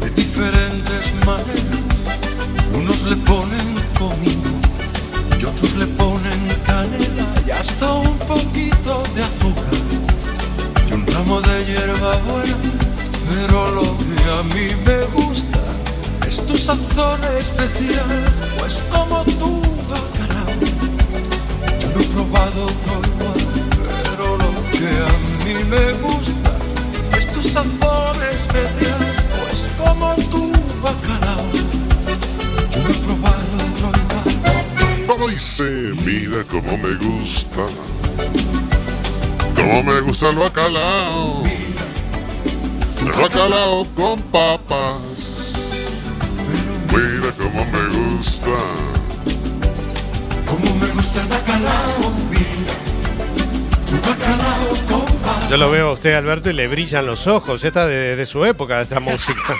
de 0.00 0.10
diferentes 0.10 1.12
maneras. 1.24 1.62
Unos 2.74 3.00
le 3.02 3.16
ponen 3.16 3.74
comino 3.98 4.50
y 5.40 5.44
otros 5.44 5.74
le 5.76 5.86
ponen 5.86 6.40
canela 6.66 7.34
y 7.46 7.50
hasta 7.52 7.92
un 7.92 8.18
poquito 8.18 9.02
de 9.14 9.22
azúcar 9.22 9.74
y 10.88 10.92
un 10.92 11.06
ramo 11.06 11.40
de 11.42 11.64
hierba 11.64 12.16
buena. 12.28 12.56
Pero 13.30 13.70
lo 13.70 13.82
que 13.82 14.30
a 14.30 14.42
mí 14.54 14.74
me 14.84 15.04
gusta 15.14 15.60
es 16.26 16.44
tu 16.44 16.58
sazón 16.58 17.20
especial, 17.38 18.24
pues 18.58 18.74
como 18.90 19.24
tu 19.24 19.60
bacalao. 19.88 20.52
Yo 21.80 21.88
no 21.94 22.00
he 22.00 22.04
probado 22.04 22.66
lo 22.66 23.11
que 24.82 24.88
a 24.88 25.10
mí 25.44 25.64
me 25.66 25.92
gusta 26.04 26.50
es 27.16 27.32
tu 27.32 27.42
sabor 27.42 28.16
especial, 28.30 28.98
pues 29.30 29.58
como 29.78 30.14
tu 30.30 30.50
bacalao. 30.82 31.46
Yo 32.72 32.82
no 32.82 32.88
he 32.90 32.94
probado 33.04 33.54
otro 33.68 33.88
igual. 34.02 35.06
Como 35.06 35.28
dice, 35.28 35.64
mira 36.04 36.42
cómo 36.50 36.76
me 36.78 36.94
gusta. 36.94 37.64
Cómo 39.54 39.82
me 39.84 40.00
gusta 40.00 40.30
el 40.30 40.36
bacalao. 40.36 41.44
El 43.04 43.12
bacalao 43.12 43.86
con 43.94 44.20
papas. 44.22 45.00
Mira 46.88 47.30
cómo 47.38 47.64
me 47.66 47.84
gusta. 47.98 48.58
Como 50.46 50.74
me 50.76 50.88
gusta 50.88 51.22
el 51.22 51.28
bacalao, 51.28 52.12
mira. 52.30 52.81
Yo 55.50 55.56
lo 55.56 55.70
veo 55.70 55.90
a 55.90 55.92
usted, 55.92 56.14
Alberto, 56.14 56.50
y 56.50 56.54
le 56.54 56.66
brillan 56.68 57.04
los 57.06 57.26
ojos. 57.26 57.62
Esta 57.64 57.86
de, 57.86 58.16
de 58.16 58.26
su 58.26 58.44
época, 58.44 58.80
esta 58.80 59.00
música. 59.00 59.56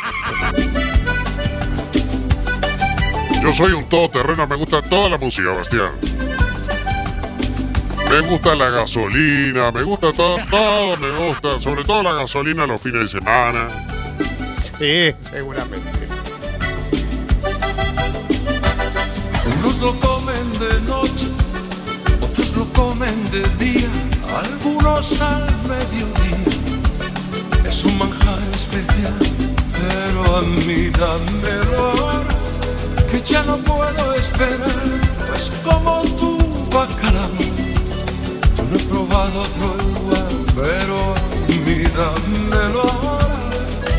Yo 3.42 3.52
soy 3.52 3.72
un 3.72 3.88
todoterreno, 3.88 4.46
me 4.46 4.56
gusta 4.56 4.80
toda 4.82 5.08
la 5.08 5.18
música, 5.18 5.50
Bastián. 5.50 5.90
Me 8.12 8.20
gusta 8.28 8.54
la 8.54 8.68
gasolina, 8.68 9.70
me 9.72 9.82
gusta 9.82 10.12
todo, 10.12 10.36
todo 10.50 10.96
me 10.98 11.10
gusta, 11.10 11.58
sobre 11.58 11.82
todo 11.82 12.02
la 12.02 12.12
gasolina 12.12 12.66
los 12.66 12.80
fines 12.80 13.10
de 13.10 13.20
semana. 13.20 13.68
Sí, 14.78 15.14
seguramente. 15.18 16.06
Unos 19.46 19.78
lo 19.78 19.98
comen 19.98 20.52
de 20.58 20.80
noche, 20.82 21.28
otros 22.20 22.50
lo 22.54 22.64
comen 22.74 23.30
de 23.30 23.42
día, 23.64 23.88
algunos 24.36 25.20
al 25.20 25.46
mediodía. 25.68 26.44
Es 27.64 27.84
un 27.84 27.98
manjar 27.98 28.38
especial, 28.54 29.18
pero 29.80 30.36
a 30.36 30.42
mí 30.42 30.90
ahora, 31.00 32.22
que 33.10 33.22
ya 33.22 33.42
no 33.44 33.56
puedo 33.58 34.14
esperar, 34.14 34.82
pues 35.26 35.50
como 35.64 36.02
tu 36.18 36.38
bacalao. 36.70 37.30
Yo 38.56 38.64
no 38.70 38.76
he 38.76 38.82
probado 38.84 39.40
otro 39.42 39.68
igual, 39.90 40.34
pero 40.56 40.96
a 41.14 41.54
mí 41.66 41.82
dámelo 41.98 43.18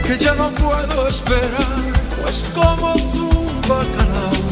que 0.05 0.17
ya 0.17 0.33
no 0.35 0.49
puedo 0.51 1.07
esperar, 1.07 1.81
pues 2.21 2.37
como 2.55 2.93
tu 3.13 3.29
bacalao. 3.67 4.43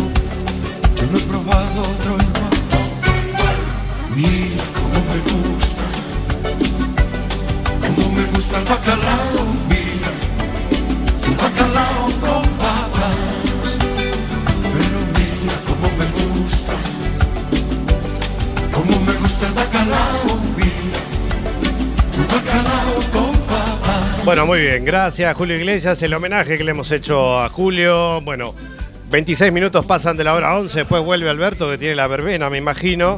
Yo 0.95 1.03
no 1.11 1.17
he 1.17 1.21
probado 1.21 1.81
otro 1.81 2.13
igual. 2.27 2.51
Mira 4.15 4.50
gusta 8.51 8.57
el 8.57 8.65
bacalao. 8.65 9.45
Mira, 9.69 10.11
tu 11.23 11.31
bacalao 11.35 12.05
con 12.19 12.41
papas. 12.57 13.15
Pero 14.73 14.99
mira 15.15 15.55
cómo 15.67 15.87
me 15.97 16.05
gusta. 16.11 16.73
Cómo 18.73 18.99
me 19.05 19.13
gusta 19.13 19.47
el 19.47 19.53
bacalao. 19.53 20.39
Mira, 20.57 20.99
tu 22.15 22.21
bacalao 22.33 22.95
con. 23.13 23.31
Bueno, 24.25 24.45
muy 24.45 24.59
bien. 24.59 24.85
Gracias, 24.85 25.35
Julio 25.35 25.55
Iglesias. 25.55 26.01
El 26.03 26.13
homenaje 26.13 26.57
que 26.57 26.63
le 26.63 26.71
hemos 26.71 26.91
hecho 26.91 27.39
a 27.39 27.49
Julio. 27.49 28.21
Bueno, 28.21 28.53
26 29.09 29.51
minutos 29.51 29.85
pasan 29.85 30.17
de 30.17 30.23
la 30.23 30.35
hora 30.35 30.57
11. 30.57 30.79
Después 30.79 31.03
vuelve 31.03 31.29
Alberto, 31.29 31.69
que 31.69 31.77
tiene 31.77 31.95
la 31.95 32.07
verbena, 32.07 32.49
me 32.49 32.57
imagino. 32.57 33.17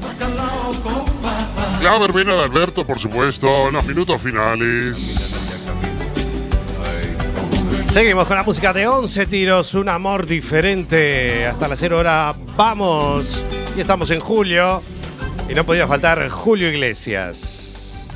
La 1.84 1.98
verbena 1.98 2.34
de 2.36 2.44
Alberto, 2.44 2.88
por 2.88 2.98
supuesto, 2.98 3.68
en 3.68 3.74
los 3.74 3.86
minutos 3.86 4.22
finales. 4.22 5.23
Seguimos 7.94 8.26
con 8.26 8.36
la 8.36 8.42
música 8.42 8.74
de 8.74 8.88
11 8.88 9.28
tiros, 9.28 9.76
un 9.76 9.88
amor 9.88 10.26
diferente. 10.26 11.46
Hasta 11.46 11.68
la 11.68 11.76
0 11.76 12.00
hora, 12.00 12.34
vamos. 12.58 13.44
Y 13.78 13.82
estamos 13.82 14.10
en 14.10 14.20
julio 14.20 14.82
y 15.48 15.54
no 15.54 15.64
podía 15.64 15.88
faltar 15.88 16.28
Julio 16.28 16.70
Iglesias. 16.70 18.10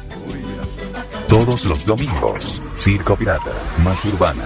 Todos 1.28 1.66
los 1.66 1.86
domingos, 1.86 2.60
Circo 2.74 3.16
Pirata, 3.16 3.52
más 3.84 4.04
urbana. 4.06 4.46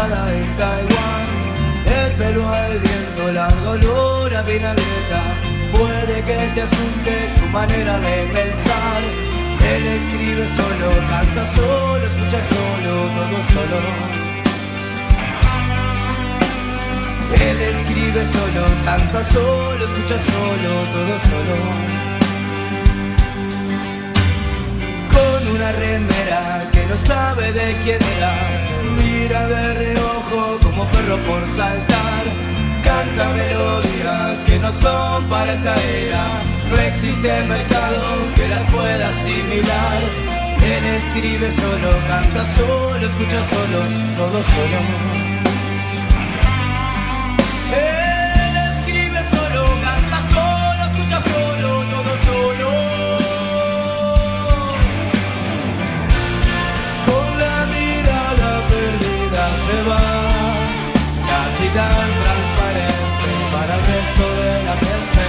Fabricada 0.00 0.32
en 0.32 0.56
Taiwán. 0.56 1.24
El 1.86 2.12
pelo 2.12 2.48
al 2.48 2.78
viento, 2.78 3.32
largo 3.32 3.70
olor 3.70 4.34
a 4.34 4.42
vinagreta. 4.42 5.22
Puede 5.72 6.22
que 6.22 6.50
te 6.54 6.62
asuste 6.62 7.30
su 7.38 7.46
manera 7.46 7.98
de 7.98 8.16
pensar. 8.32 9.02
Él 9.72 9.86
escribe 9.86 10.48
solo, 10.48 10.88
canta 11.08 11.46
solo, 11.46 12.06
escucha 12.06 12.42
solo, 12.44 12.92
todo 13.16 13.38
solo. 13.52 13.80
Él 17.48 17.60
escribe 17.60 18.26
solo, 18.26 18.62
canta 18.84 19.24
solo, 19.24 19.84
escucha 19.84 20.18
solo, 20.18 20.70
todo 20.94 21.14
solo. 21.30 21.56
Con 25.14 25.56
una 25.56 25.72
remera 25.72 26.68
que 26.72 26.86
no 26.86 26.96
sabe 26.96 27.52
de 27.52 27.76
quién 27.82 27.98
era, 28.16 28.69
mira 29.20 29.46
de 29.46 29.74
reojo 29.74 30.58
como 30.62 30.84
perro 30.86 31.18
por 31.28 31.46
saltar. 31.48 32.24
Canta 32.82 33.28
melodías 33.28 34.40
que 34.46 34.58
no 34.58 34.72
son 34.72 35.24
para 35.28 35.52
esta 35.52 35.74
era, 35.74 36.24
no 36.70 36.76
existe 36.76 37.28
mercado 37.42 38.02
que 38.34 38.48
las 38.48 38.62
pueda 38.72 39.08
asimilar. 39.08 39.98
Él 40.74 40.84
escribe 41.00 41.50
solo, 41.50 41.90
canta 42.08 42.44
solo, 42.56 43.06
escucha 43.06 43.44
solo, 43.44 43.78
todo 44.16 44.38
solo. 44.52 45.19
Tan 61.74 62.10
transparente 62.22 63.30
para 63.52 63.74
el 63.76 63.86
resto 63.86 64.24
de 64.42 64.64
la 64.64 64.76
gente. 64.76 65.19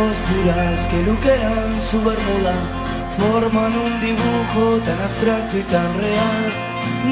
Costuras 0.00 0.86
que 0.86 1.02
luquean 1.02 1.82
su 1.82 1.98
bermuda 2.02 2.54
forman 3.18 3.72
un 3.86 4.00
dibujo 4.00 4.78
tan 4.86 4.98
abstracto 5.08 5.58
y 5.58 5.62
tan 5.74 5.90
real. 5.98 6.46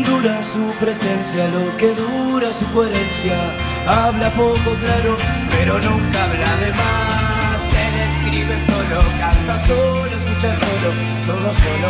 Dura 0.07 0.43
su 0.43 0.65
presencia, 0.81 1.49
lo 1.49 1.77
que 1.77 1.89
dura 2.03 2.53
su 2.53 2.65
coherencia. 2.73 3.39
Habla 3.87 4.31
poco 4.31 4.71
claro, 4.85 5.17
pero 5.51 5.75
nunca 5.89 6.25
habla 6.25 6.51
de 6.63 6.71
más. 6.81 7.61
Él 7.85 7.95
escribe 8.09 8.57
solo, 8.71 8.99
canta 9.23 9.59
solo, 9.69 10.13
escucha 10.21 10.53
solo, 10.65 10.89
todo 11.27 11.49
solo. 11.63 11.89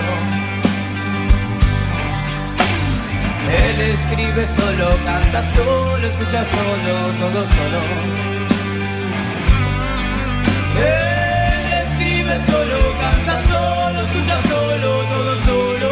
Él 3.62 3.78
escribe 3.94 4.46
solo, 4.46 4.86
canta 5.04 5.42
solo, 5.42 6.06
escucha 6.08 6.44
solo, 6.44 6.92
todo 7.20 7.40
solo. 7.46 8.37
Él 10.78 11.72
escribe 11.84 12.38
solo, 12.40 12.78
canta 13.00 13.34
solo, 13.48 14.00
escucha 14.02 14.38
solo, 14.48 14.88
todo 15.12 15.36
solo. 15.36 15.90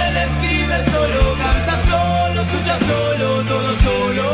Él 0.00 0.16
escribe 0.28 0.84
solo, 0.84 1.34
canta 1.44 1.74
solo, 1.88 2.42
escucha 2.42 2.78
solo, 2.78 3.26
todo 3.44 3.74
solo. 3.86 4.26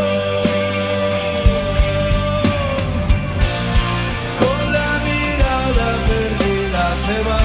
Con 4.40 4.72
la 4.72 4.90
mirada 5.06 5.88
perdida 6.08 6.84
se 7.04 7.16
va, 7.28 7.44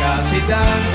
casi 0.00 0.40
tan 0.42 0.91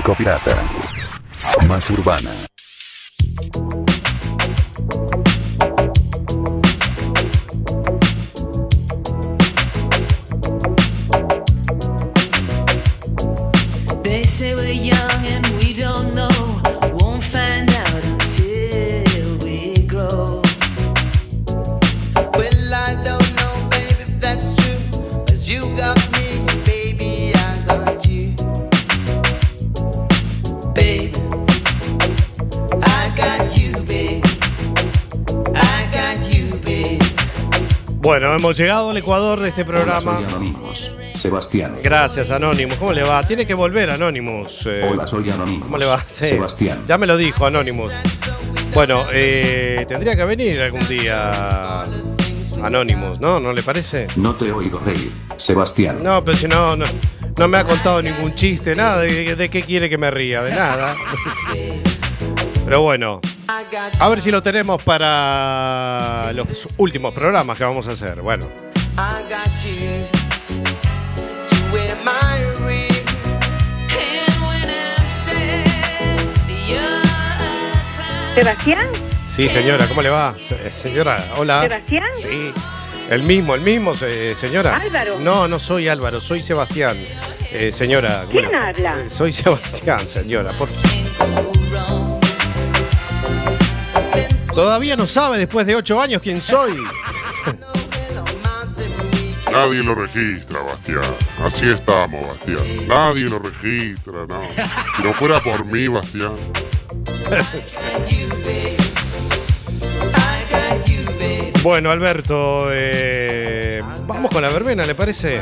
Circo 0.00 0.14
Pirata. 0.14 0.56
Más 1.66 1.90
urbana. 1.90 2.49
Hemos 38.40 38.56
llegado 38.56 38.88
al 38.90 38.96
Ecuador 38.96 39.38
de 39.38 39.50
este 39.50 39.62
Hola, 39.62 39.70
programa. 39.72 40.00
soy 40.00 40.24
Anonymous. 40.24 40.92
Sebastián. 41.12 41.76
Gracias, 41.84 42.30
Anonymous. 42.30 42.78
¿Cómo 42.78 42.92
le 42.94 43.02
va? 43.02 43.22
Tiene 43.22 43.46
que 43.46 43.52
volver, 43.52 43.90
Anonymous. 43.90 44.64
Eh, 44.64 44.88
Hola, 44.90 45.06
soy 45.06 45.28
Anonymous. 45.28 45.64
¿Cómo 45.64 45.76
le 45.76 45.84
va? 45.84 46.02
Sí. 46.08 46.24
Sebastián. 46.24 46.82
Ya 46.88 46.96
me 46.96 47.06
lo 47.06 47.18
dijo 47.18 47.44
Anonymous. 47.44 47.92
Bueno, 48.72 49.02
eh, 49.12 49.84
tendría 49.86 50.16
que 50.16 50.24
venir 50.24 50.58
algún 50.62 50.86
día 50.88 51.82
Anonymous, 52.62 53.20
¿no? 53.20 53.38
¿No 53.40 53.52
le 53.52 53.62
parece? 53.62 54.06
No 54.16 54.34
te 54.34 54.50
oigo 54.50 54.80
reír. 54.86 55.12
Sebastián. 55.36 55.98
No, 56.02 56.24
pero 56.24 56.38
si 56.38 56.48
no, 56.48 56.76
no, 56.76 56.86
no 57.36 57.46
me 57.48 57.58
ha 57.58 57.64
contado 57.64 58.00
ningún 58.00 58.34
chiste, 58.34 58.74
nada. 58.74 59.02
¿De, 59.02 59.36
de 59.36 59.50
qué 59.50 59.62
quiere 59.64 59.90
que 59.90 59.98
me 59.98 60.10
ría? 60.10 60.42
De 60.42 60.52
nada. 60.54 60.96
Pero 62.64 62.82
bueno, 62.82 63.20
a 63.98 64.08
ver 64.08 64.20
si 64.20 64.30
lo 64.30 64.42
tenemos 64.42 64.82
para 64.82 66.32
los 66.34 66.68
últimos 66.78 67.12
programas 67.12 67.58
que 67.58 67.64
vamos 67.64 67.86
a 67.88 67.92
hacer. 67.92 68.20
Bueno. 68.22 68.48
¿Sebastián? 78.34 78.86
sí, 79.26 79.48
señora, 79.48 79.86
¿cómo 79.86 80.02
le 80.02 80.08
va? 80.10 80.34
Se- 80.38 80.70
Señora, 80.70 81.22
hola. 81.36 81.62
¿Sebastián? 81.62 82.04
Sí, 82.18 82.52
el 83.10 83.22
mismo, 83.24 83.54
el 83.54 83.60
mismo, 83.60 83.94
se- 83.94 84.34
señora. 84.34 84.76
Álvaro. 84.76 85.18
No, 85.20 85.48
no 85.48 85.58
soy 85.58 85.88
Álvaro, 85.88 86.20
soy 86.20 86.42
Sebastián. 86.42 86.96
Eh, 87.52 87.72
señora. 87.74 88.22
¿cómo 88.26 88.40
¿Quién 88.40 88.54
habla? 88.54 89.00
Eh, 89.00 89.10
Soy 89.10 89.32
Sebastián, 89.32 90.06
señora. 90.06 90.52
Por... 90.52 90.68
Todavía 94.54 94.96
no 94.96 95.06
sabe 95.06 95.38
después 95.38 95.66
de 95.66 95.76
ocho 95.76 96.00
años 96.00 96.20
quién 96.22 96.40
soy. 96.40 96.82
Nadie 99.50 99.82
lo 99.82 99.94
registra, 99.94 100.60
Bastián. 100.62 101.16
Así 101.44 101.68
estamos, 101.68 102.26
Bastián. 102.26 102.86
Nadie 102.86 103.24
lo 103.24 103.38
registra, 103.38 104.26
no. 104.28 104.40
Si 104.96 105.02
no 105.02 105.12
fuera 105.12 105.40
por 105.40 105.64
mí, 105.64 105.88
Bastián. 105.88 106.36
Bueno, 111.62 111.90
Alberto, 111.90 112.68
eh, 112.72 113.82
vamos 114.06 114.30
con 114.30 114.40
la 114.40 114.48
verbena, 114.48 114.86
¿le 114.86 114.94
parece? 114.94 115.40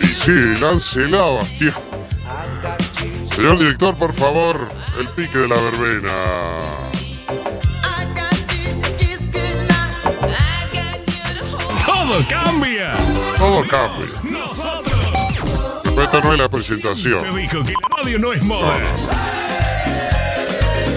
Y 0.00 0.06
sí, 0.06 0.32
láncela, 0.60 1.22
Bastián. 1.22 1.74
Señor 3.24 3.58
director, 3.58 3.94
por 3.96 4.14
favor, 4.14 4.68
el 4.98 5.08
pique 5.08 5.38
de 5.38 5.48
la 5.48 5.56
verbena. 5.56 6.85
Todo 12.06 12.24
cambia. 12.28 12.92
Todo 13.36 13.66
cambia. 13.66 14.06
Nosotros. 14.22 15.82
Pero 15.82 16.02
esta 16.04 16.20
no 16.20 16.32
es 16.34 16.38
la 16.38 16.48
presentación. 16.48 17.20
Te 17.20 17.36
dijo 17.36 17.62
que 17.64 17.72
la 17.72 17.96
radio 17.96 18.18
no 18.20 18.32
es 18.32 18.44
moda. 18.44 18.76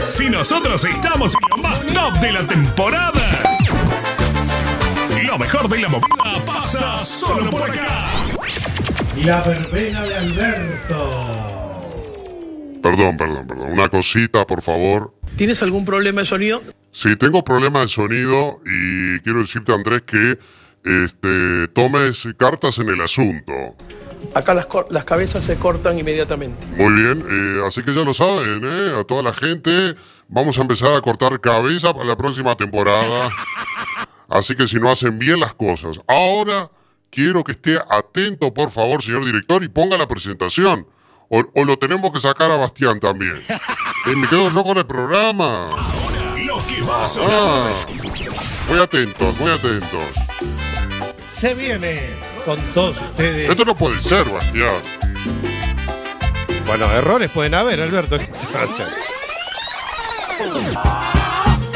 Si 0.08 0.30
nosotros 0.30 0.84
estamos 0.84 1.34
en 1.34 1.40
lo 1.50 1.58
más 1.68 1.88
top 1.88 2.14
de 2.22 2.32
la 2.32 2.48
temporada. 2.48 3.42
Lo 5.24 5.40
mejor 5.40 5.68
de 5.68 5.80
la 5.80 5.90
movida 5.90 6.46
pasa 6.46 7.00
solo 7.00 7.50
por 7.50 7.64
acá. 7.64 8.06
La 9.26 9.42
verbena 9.42 10.04
de 10.04 10.16
Alberto. 10.16 11.80
Perdón, 12.84 13.18
perdón, 13.18 13.48
perdón. 13.48 13.72
Una 13.72 13.90
cosita, 13.90 14.46
por 14.46 14.62
favor. 14.62 15.16
¿Tienes 15.36 15.64
algún 15.64 15.86
problema 15.86 16.22
de 16.22 16.26
sonido? 16.28 16.62
Si 16.92 17.16
tengo 17.16 17.44
problemas 17.44 17.82
de 17.84 17.88
sonido 17.88 18.62
y 18.64 19.20
quiero 19.22 19.40
decirte, 19.40 19.74
Andrés, 19.74 20.04
que 20.04 20.38
este, 20.84 21.68
tomes 21.70 22.28
cartas 22.38 22.78
en 22.80 22.90
el 22.90 23.02
asunto. 23.02 23.54
Acá 24.34 24.54
las, 24.54 24.68
las 24.90 25.06
cabezas 25.06 25.44
se 25.44 25.56
cortan 25.56 25.98
inmediatamente. 25.98 26.68
Muy 26.76 26.94
bien, 26.94 27.24
eh, 27.30 27.64
así 27.66 27.84
que 27.84 27.94
ya 27.94 28.04
lo 28.04 28.14
saben, 28.14 28.62
¿eh? 28.64 29.00
A 29.00 29.04
toda 29.04 29.24
la 29.24 29.34
gente, 29.34 29.96
vamos 30.28 30.58
a 30.58 30.62
empezar 30.62 30.94
a 30.94 31.02
cortar 31.02 31.40
cabeza 31.40 31.94
para 31.94 32.06
la 32.06 32.18
próxima 32.18 32.56
temporada. 32.56 33.30
Así 34.30 34.56
que 34.56 34.68
si 34.68 34.76
no 34.76 34.92
hacen 34.92 35.18
bien 35.18 35.40
las 35.40 35.56
cosas. 35.56 36.00
Ahora 36.08 36.70
quiero 37.10 37.44
que 37.44 37.54
esté 37.54 37.80
atento, 37.90 38.54
por 38.54 38.70
favor, 38.70 39.02
señor 39.02 39.26
director, 39.26 39.64
y 39.64 39.70
ponga 39.70 39.98
la 39.98 40.08
presentación. 40.08 40.86
O, 41.30 41.44
o 41.56 41.66
lo 41.66 41.78
tenemos 41.80 42.12
que 42.12 42.20
sacar 42.20 42.52
a 42.52 42.58
Bastián 42.58 43.00
también. 43.00 43.42
Eh, 44.06 44.16
me 44.16 44.30
quedo 44.30 44.50
yo 44.50 44.64
con 44.64 44.78
el 44.78 44.86
programa. 44.86 45.72
Lo 46.46 46.66
que 46.66 46.82
va 46.82 47.04
a 47.04 47.08
sonar. 47.08 47.30
Ah, 47.30 47.70
muy 48.70 48.80
atentos, 48.80 49.38
muy 49.38 49.52
atentos. 49.52 50.69
Se 51.40 51.54
viene 51.54 52.10
con 52.44 52.60
todos 52.74 53.00
ustedes. 53.00 53.50
Esto 53.50 53.64
no 53.64 53.74
puede 53.74 54.02
ser, 54.02 54.26
Bastián. 54.30 54.74
Bueno, 56.68 56.92
errores 56.92 57.32
pueden 57.32 57.54
haber, 57.54 57.80
Alberto. 57.80 58.18
¿Qué 58.20 58.26
se 58.26 58.48
va 58.54 58.60
a 58.60 58.64
hacer? 58.64 58.88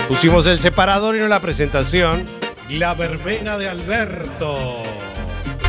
Pusimos 0.09 0.45
el 0.47 0.59
separador 0.59 1.15
y 1.15 1.19
no 1.19 1.29
la 1.29 1.39
presentación. 1.39 2.25
La 2.71 2.93
verbena 2.93 3.57
de 3.57 3.69
Alberto. 3.69 4.83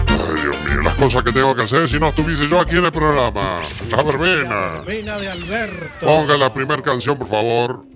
Ay, 0.09 0.43
Dios 0.43 0.57
mío, 0.65 0.83
las 0.83 0.95
cosas 0.97 1.23
que 1.23 1.31
tengo 1.31 1.55
que 1.55 1.63
hacer 1.63 1.89
si 1.89 2.01
no 2.01 2.09
estuviese 2.09 2.49
yo 2.49 2.59
aquí 2.59 2.77
en 2.77 2.87
el 2.87 2.91
programa. 2.91 3.63
La 3.93 4.03
verbena. 4.03 4.73
Verbena 4.85 5.19
de 5.19 5.29
Alberto. 5.29 6.05
Ponga 6.05 6.37
la 6.37 6.53
primera 6.53 6.83
canción, 6.83 7.17
por 7.17 7.29
favor. 7.29 7.94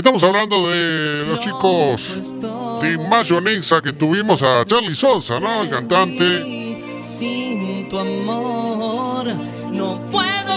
Estamos 0.00 0.22
hablando 0.22 0.70
de 0.70 1.26
los 1.26 1.40
chicos 1.40 2.34
de 2.80 2.96
mayonesa 2.96 3.82
que 3.82 3.92
tuvimos 3.92 4.40
a 4.40 4.64
Charlie 4.64 4.94
Sosa, 4.94 5.38
¿no? 5.38 5.60
El 5.60 5.68
cantante. 5.68 7.02
Sin 7.02 7.86
tu 7.90 7.98
amor 7.98 9.26
no 9.70 10.00
puedo. 10.10 10.54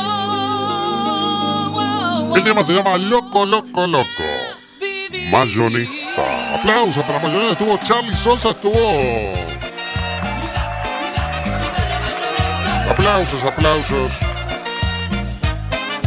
El 2.38 2.44
tema 2.46 2.64
se 2.64 2.74
llama 2.74 2.98
Loco, 2.98 3.46
Loco, 3.46 3.86
Loco. 3.86 4.08
Mayonesa. 5.30 6.56
Aplausos 6.56 7.04
para 7.04 7.20
mayonesa. 7.20 7.52
Estuvo 7.52 7.78
Charlie 7.80 8.16
Sosa, 8.16 8.52
estuvo. 8.52 8.80
Aplausos, 12.90 13.44
aplausos. 13.44 14.10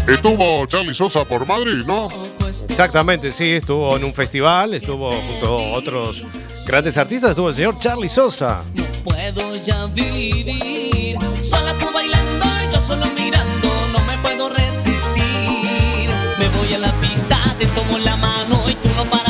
Estuvo 0.09 0.65
Charlie 0.65 0.95
Sosa 0.95 1.23
por 1.27 1.47
Madrid, 1.47 1.85
¿no? 1.87 2.09
Exactamente, 2.49 3.33
sí, 3.33 3.53
estuvo 3.53 3.97
en 3.97 4.05
un 4.05 4.15
festival, 4.15 4.75
estuvo 4.75 5.11
junto 5.11 5.59
a 5.59 5.77
otros 5.77 6.23
grandes 6.67 6.97
artistas, 6.97 7.31
estuvo 7.31 7.49
el 7.49 7.55
señor 7.55 7.79
Charlie 7.79 8.09
Sosa. 8.09 8.63
puedo 9.05 9.55
ya 9.57 9.87
vivir. 9.87 11.17
Sola 11.43 11.75
tú 11.79 11.87
bailando 11.93 12.47
y 12.47 12.75
yo 12.75 12.81
solo 12.81 13.07
mirando, 13.17 13.69
no 13.93 14.01
me 14.07 14.19
puedo 14.19 14.49
resistir. 14.51 16.11
Me 16.39 16.49
voy 16.57 16.75
a 16.75 16.79
la 16.79 16.93
pista, 17.01 17.39
te 17.59 17.67
tomo 17.67 17.99
la 17.99 18.17
mano 18.17 18.63
y 18.69 18.75
tú 18.75 18.89
no 18.97 19.05
paras 19.05 19.26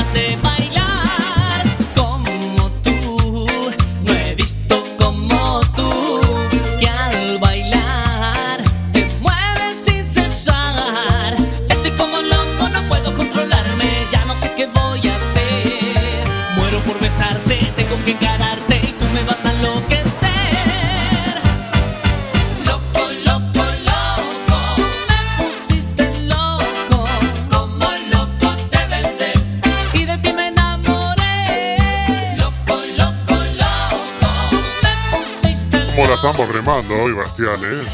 estamos 36.30 36.52
remando 36.52 36.94
hoy, 36.94 37.12
Bastián, 37.12 37.60
¿eh? 37.62 37.84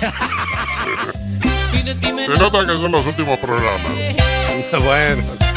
Se 2.25 2.39
nota 2.39 2.61
que 2.61 2.67
son 2.67 2.93
los 2.93 3.07
últimos 3.07 3.39
programas. 3.39 3.83
bueno. 4.85 5.52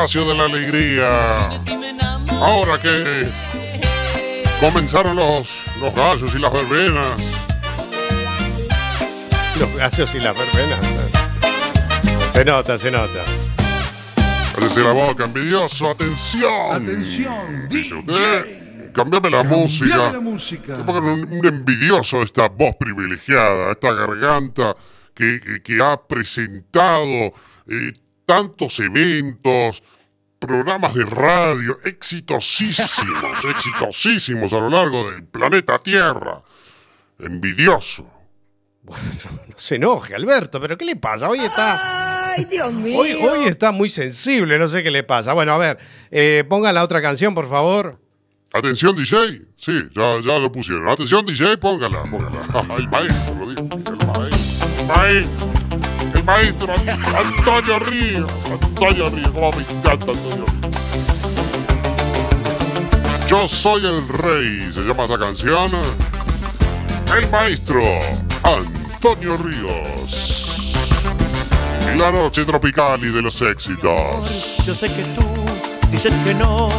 Espacio 0.00 0.26
de 0.28 0.34
la 0.34 0.44
alegría. 0.44 1.48
Ahora 2.40 2.80
que 2.80 3.28
comenzaron 4.60 5.16
los, 5.16 5.56
los 5.80 5.94
gallos 5.94 6.34
y 6.34 6.38
las 6.38 6.52
verbenas. 6.52 7.20
Los 9.58 9.74
gallos 9.76 10.14
y 10.14 10.20
las 10.20 10.36
verbenas. 10.38 10.80
Se 12.32 12.44
nota, 12.44 12.78
se 12.78 12.90
nota. 12.90 13.20
Cállese 14.54 14.80
la 14.82 14.92
boca, 14.92 15.24
envidioso. 15.24 15.90
Atención. 15.90 16.82
Atención, 16.82 17.68
Dice 17.68 17.94
usted. 17.94 18.92
Cambiame 18.92 19.30
la 19.30 19.42
música. 19.44 19.88
Cambiame 19.96 20.12
la 20.12 20.20
música. 20.20 20.76
Se 20.76 20.82
pongan 20.82 21.04
un, 21.04 21.32
un 21.32 21.46
envidioso 21.46 22.22
esta 22.22 22.48
voz 22.48 22.74
privilegiada, 22.76 23.72
esta 23.72 23.92
garganta 23.92 24.74
que, 25.14 25.40
que- 25.40 25.62
que 25.62 25.82
ha 25.82 25.96
presentado 26.00 27.32
eh, 27.68 27.92
tantos 28.26 28.80
eventos, 28.80 29.82
programas 30.40 30.94
de 30.94 31.04
radio 31.04 31.78
exitosísimos, 31.84 33.44
exitosísimos 33.44 34.52
a 34.52 34.58
lo 34.58 34.70
largo 34.70 35.10
del 35.10 35.22
planeta 35.24 35.78
Tierra. 35.78 36.42
Envidioso. 37.18 38.10
No 38.82 38.94
se 39.56 39.76
enoje, 39.76 40.14
Alberto, 40.14 40.58
pero 40.60 40.76
¿qué 40.76 40.86
le 40.86 40.96
pasa? 40.96 41.28
Hoy 41.28 41.40
está. 41.40 42.32
Ay, 42.32 42.46
Dios 42.46 42.72
mío. 42.72 42.98
Hoy, 42.98 43.12
hoy 43.12 43.44
está 43.44 43.70
muy 43.70 43.90
sensible, 43.90 44.58
no 44.58 44.66
sé 44.66 44.82
qué 44.82 44.90
le 44.90 45.02
pasa. 45.02 45.34
Bueno, 45.34 45.52
a 45.52 45.58
ver, 45.58 45.78
eh, 46.10 46.44
ponga 46.48 46.72
la 46.72 46.82
otra 46.82 47.02
canción, 47.02 47.34
por 47.34 47.48
favor. 47.48 48.00
Atención 48.52 48.96
DJ, 48.96 49.42
sí, 49.56 49.72
ya, 49.94 50.20
ya 50.20 50.38
lo 50.38 50.50
pusieron. 50.50 50.88
Atención 50.88 51.24
DJ, 51.24 51.58
póngala, 51.58 52.02
póngala. 52.04 52.74
El 52.78 52.88
maestro, 52.88 53.34
lo 53.34 53.50
digo. 53.50 53.68
El 53.76 54.06
maestro. 54.06 54.68
El 54.80 54.86
maestro. 54.86 55.59
Maestro 56.30 56.72
Antonio 56.72 57.78
Ríos. 57.80 58.30
Antonio 58.52 59.10
Ríos, 59.10 59.30
cómo 59.34 59.50
me 59.50 59.62
encanta 59.62 60.12
Antonio 60.12 60.44
Ríos. 60.46 60.76
Yo 63.28 63.48
soy 63.48 63.84
el 63.84 64.06
rey, 64.06 64.70
se 64.72 64.82
llama 64.82 65.02
esta 65.02 65.18
canción. 65.18 65.70
El 67.18 67.28
maestro 67.32 67.82
Antonio 68.44 69.36
Ríos. 69.38 70.46
La 71.98 72.12
noche 72.12 72.44
tropical 72.44 73.00
y 73.04 73.10
de 73.10 73.22
los 73.22 73.42
éxitos. 73.42 74.54
Yo 74.64 74.72
sé 74.72 74.86
que 74.86 75.02
tú 75.16 75.26
dices 75.90 76.14
que 76.24 76.32
no, 76.32 76.70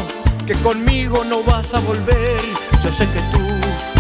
que 0.48 0.54
conmigo 0.64 1.26
no 1.26 1.44
vas 1.44 1.74
a 1.74 1.80
volver. 1.80 2.40
Yo 2.82 2.90
sé 2.90 3.06
que 3.08 3.20
tú 3.34 3.42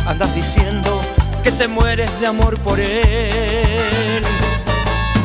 andas 0.08 0.34
diciendo 0.34 1.02
que 1.44 1.52
te 1.52 1.68
mueres 1.68 2.10
de 2.22 2.28
amor 2.28 2.58
por 2.62 2.80
él. 2.80 4.24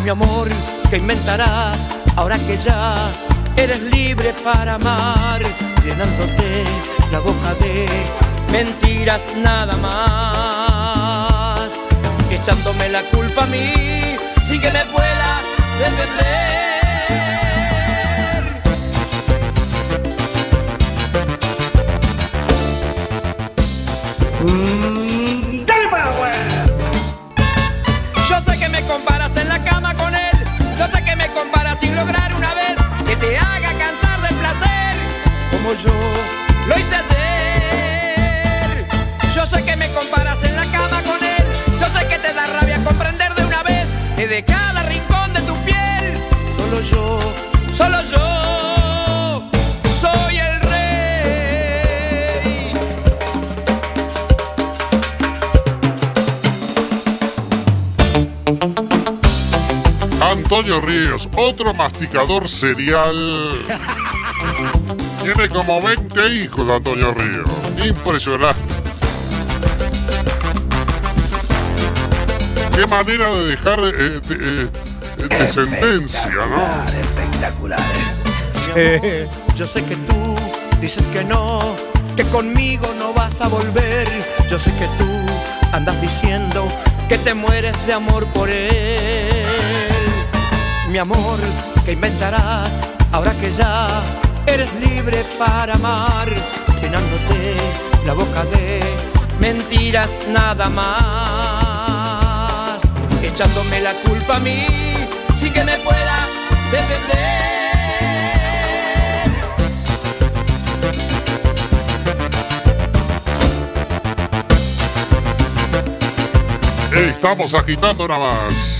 Mi 0.06 0.10
amor, 0.12 0.48
que 0.88 0.98
inventarás 0.98 1.88
ahora 2.14 2.38
que 2.38 2.56
ya 2.56 3.10
eres 3.56 3.80
libre 3.80 4.32
para 4.44 4.74
amar, 4.74 5.40
llenándote 5.82 6.62
la 7.10 7.18
boca 7.18 7.54
de 7.58 7.88
mentiras 8.52 9.20
nada 9.36 9.76
más, 9.78 11.72
echándome 12.30 12.88
la 12.88 13.02
culpa 13.10 13.42
a 13.42 13.46
mí 13.46 14.16
sin 14.44 14.60
que 14.60 14.70
me 14.70 14.84
pueda 14.84 15.40
defender. 15.80 17.55
Sin 31.78 31.94
lograr 31.96 32.34
una 32.34 32.54
vez 32.54 32.76
que 33.06 33.16
te 33.16 33.38
haga 33.38 33.68
cansar 33.78 34.20
del 34.22 34.34
placer. 34.36 34.94
Como 35.50 35.74
yo 35.74 35.92
lo 36.66 36.78
hice 36.78 36.96
ayer. 36.96 38.86
Yo 39.34 39.46
sé 39.46 39.62
que 39.62 39.76
me 39.76 39.88
comparas 39.90 40.42
en 40.44 40.56
la 40.56 40.64
cama 40.66 41.02
con 41.02 41.22
él. 41.22 41.44
Yo 41.80 41.86
sé 41.98 42.06
que 42.08 42.18
te 42.18 42.32
da 42.32 42.46
rabia 42.46 42.82
comprender 42.84 43.34
de 43.34 43.44
una 43.44 43.62
vez 43.62 43.86
que 44.16 44.26
de 44.26 44.44
cada 44.44 44.82
rincón 44.84 45.32
de 45.34 45.42
tu 45.42 45.54
piel. 45.64 46.14
Solo 46.56 46.80
yo, 46.80 47.20
solo 47.72 48.02
yo. 48.04 48.85
Antonio 60.48 60.80
Ríos, 60.80 61.28
otro 61.34 61.74
masticador 61.74 62.48
serial. 62.48 63.66
Tiene 65.20 65.48
como 65.48 65.82
20 65.82 66.28
hijos 66.36 66.70
Antonio 66.70 67.12
Ríos. 67.12 67.50
Impresionante. 67.84 68.60
Qué 72.76 72.86
manera 72.86 73.28
de 73.32 73.44
dejar 73.46 73.80
eh, 73.80 74.20
de- 74.20 74.62
eh, 74.64 74.68
descendencia, 75.30 76.28
¿no? 76.36 76.84
espectacular. 77.00 77.82
Yo 79.56 79.66
sé 79.66 79.82
que 79.84 79.96
tú 79.96 80.36
dices 80.80 81.02
que 81.12 81.24
no, 81.24 81.74
que 82.14 82.22
conmigo 82.26 82.86
no 83.00 83.12
vas 83.14 83.40
a 83.40 83.48
volver. 83.48 84.06
Yo 84.48 84.60
sé 84.60 84.70
que 84.74 84.86
tú 84.96 85.08
andas 85.72 86.00
diciendo 86.00 86.68
que 87.08 87.18
te 87.18 87.34
mueres 87.34 87.74
de 87.88 87.94
amor 87.94 88.24
por 88.26 88.48
él. 88.48 89.85
Mi 90.96 91.00
amor, 91.00 91.38
que 91.84 91.92
inventarás 91.92 92.72
ahora 93.12 93.32
que 93.32 93.52
ya 93.52 93.86
eres 94.46 94.72
libre 94.80 95.22
para 95.38 95.74
amar, 95.74 96.26
llenándote 96.80 97.54
la 98.06 98.14
boca 98.14 98.46
de 98.46 98.80
mentiras 99.38 100.16
nada 100.30 100.70
más, 100.70 100.88
echándome 103.22 103.82
la 103.82 103.92
culpa 104.08 104.36
a 104.36 104.38
mí 104.38 104.64
sin 105.38 105.52
que 105.52 105.64
me 105.64 105.76
pueda 105.80 106.26
defender. 106.72 107.36
Estamos 117.10 117.52
agitando 117.52 118.08
nada 118.08 118.30
más. 118.30 118.76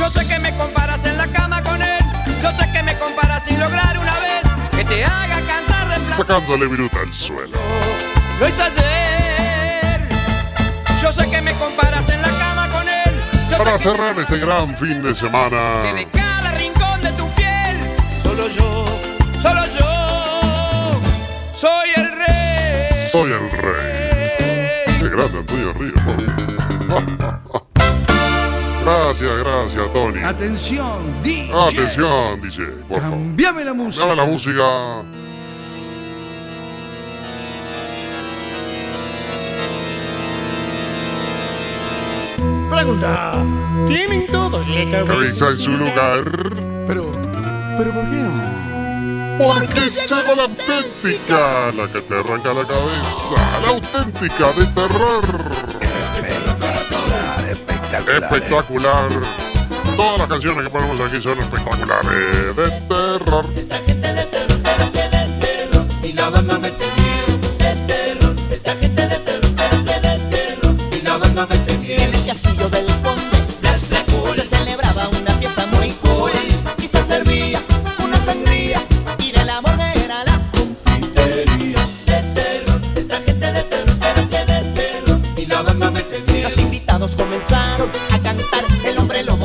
Yo 0.00 0.08
sé 0.08 0.26
que 0.26 0.38
me 0.38 0.56
comparas 0.56 1.04
en 1.04 1.18
la 1.18 1.26
cama 1.26 1.59
sé 2.52 2.70
que 2.72 2.82
me 2.82 2.94
comparas 2.98 3.44
sin 3.44 3.58
lograr 3.60 3.98
una 3.98 4.18
vez 4.20 4.42
que 4.70 4.84
te 4.84 5.04
haga 5.04 5.40
cantar 5.46 5.88
de 5.88 5.94
placer. 5.96 6.16
Sacándole 6.16 6.66
viruta 6.66 7.00
al 7.00 7.12
suelo. 7.12 7.58
Lo 8.38 8.48
hice 8.48 8.62
ayer. 8.62 10.08
Yo 11.02 11.12
sé 11.12 11.28
que 11.30 11.40
me 11.40 11.52
comparas 11.54 12.08
en 12.08 12.20
la 12.22 12.28
cama 12.28 12.68
con 12.68 12.88
él. 12.88 13.14
Yo 13.50 13.58
Para 13.58 13.72
que 13.72 13.78
cerrar 13.78 14.18
este 14.18 14.38
gran 14.38 14.76
fin 14.76 15.02
de 15.02 15.14
semana. 15.14 15.82
de 15.92 16.06
cada 16.12 16.50
rincón 16.52 17.02
de 17.02 17.12
tu 17.12 17.28
piel. 17.34 17.76
Solo 18.22 18.48
yo, 18.48 18.84
solo 19.40 19.62
yo. 19.78 21.00
Soy 21.54 21.90
el 21.96 22.10
rey. 22.12 23.08
Soy 23.12 23.32
el 23.32 23.50
rey. 23.50 24.84
Qué 25.00 25.08
grande 25.08 25.38
Antonio 25.38 25.72
Ríos. 25.74 26.00
Gracias, 28.84 29.38
gracias, 29.38 29.92
Tony. 29.92 30.22
Atención, 30.22 31.22
DJ. 31.22 31.52
Atención, 31.52 32.40
DJ, 32.40 32.66
por 32.88 33.00
favor. 33.00 33.18
Cambiame 33.18 33.64
la 33.64 33.74
música. 33.74 34.06
Dame 34.06 34.16
la 34.16 34.24
música. 34.24 34.62
Pregunta. 42.70 43.32
¿Tienen 43.86 44.26
todos 44.26 44.66
la 44.68 45.04
Cabeza 45.04 45.48
en 45.48 45.58
su 45.58 45.72
lugar. 45.72 46.24
Pero, 46.86 47.10
pero 47.76 47.92
¿por 47.92 48.10
qué? 48.10 48.60
Porque 49.38 49.90
llegó 49.90 50.34
la 50.34 50.42
auténtica, 50.42 51.72
la 51.72 51.88
que 51.90 52.00
te 52.02 52.14
arranca 52.14 52.52
la 52.52 52.64
cabeza, 52.64 53.34
la 53.62 53.68
auténtica 53.68 54.52
de 54.52 54.66
terror. 54.66 55.80
Espectacular. 57.98 59.08
Todas 59.96 60.18
las 60.18 60.28
canciones 60.28 60.64
que 60.64 60.70
ponemos 60.70 61.00
aquí 61.00 61.20
son 61.20 61.38
espectaculares 61.40 62.56
de 62.56 62.70
terror. 62.88 63.99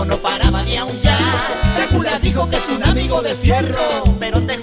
No 0.05 0.17
paraba 0.17 0.63
de 0.63 0.77
aullar. 0.77 1.19
Drácula 1.75 2.19
dijo 2.19 2.49
que 2.49 2.57
es 2.57 2.69
un 2.69 2.83
amigo 2.83 3.21
de 3.21 3.35
fierro, 3.35 4.03
pero 4.19 4.41
te 4.41 4.57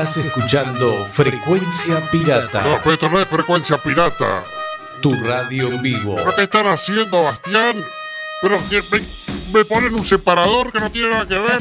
Estás 0.00 0.16
escuchando 0.16 1.06
Frecuencia 1.12 2.00
Pirata, 2.10 2.62
No, 2.62 2.78
pero 2.78 2.94
esto 2.94 3.10
no 3.10 3.20
es 3.20 3.28
frecuencia 3.28 3.76
pirata. 3.76 4.42
tu 5.02 5.12
radio 5.12 5.68
en 5.70 5.82
vivo. 5.82 6.16
¿Pero 6.16 6.34
qué 6.34 6.42
están 6.44 6.66
haciendo, 6.68 7.22
Bastián? 7.22 7.76
Pero 8.40 8.58
que 8.70 8.82
me, 8.92 9.00
me 9.58 9.64
ponen 9.66 9.94
un 9.94 10.02
separador 10.02 10.72
que 10.72 10.80
no 10.80 10.90
tiene 10.90 11.10
nada 11.10 11.28
que 11.28 11.34
ver. 11.38 11.60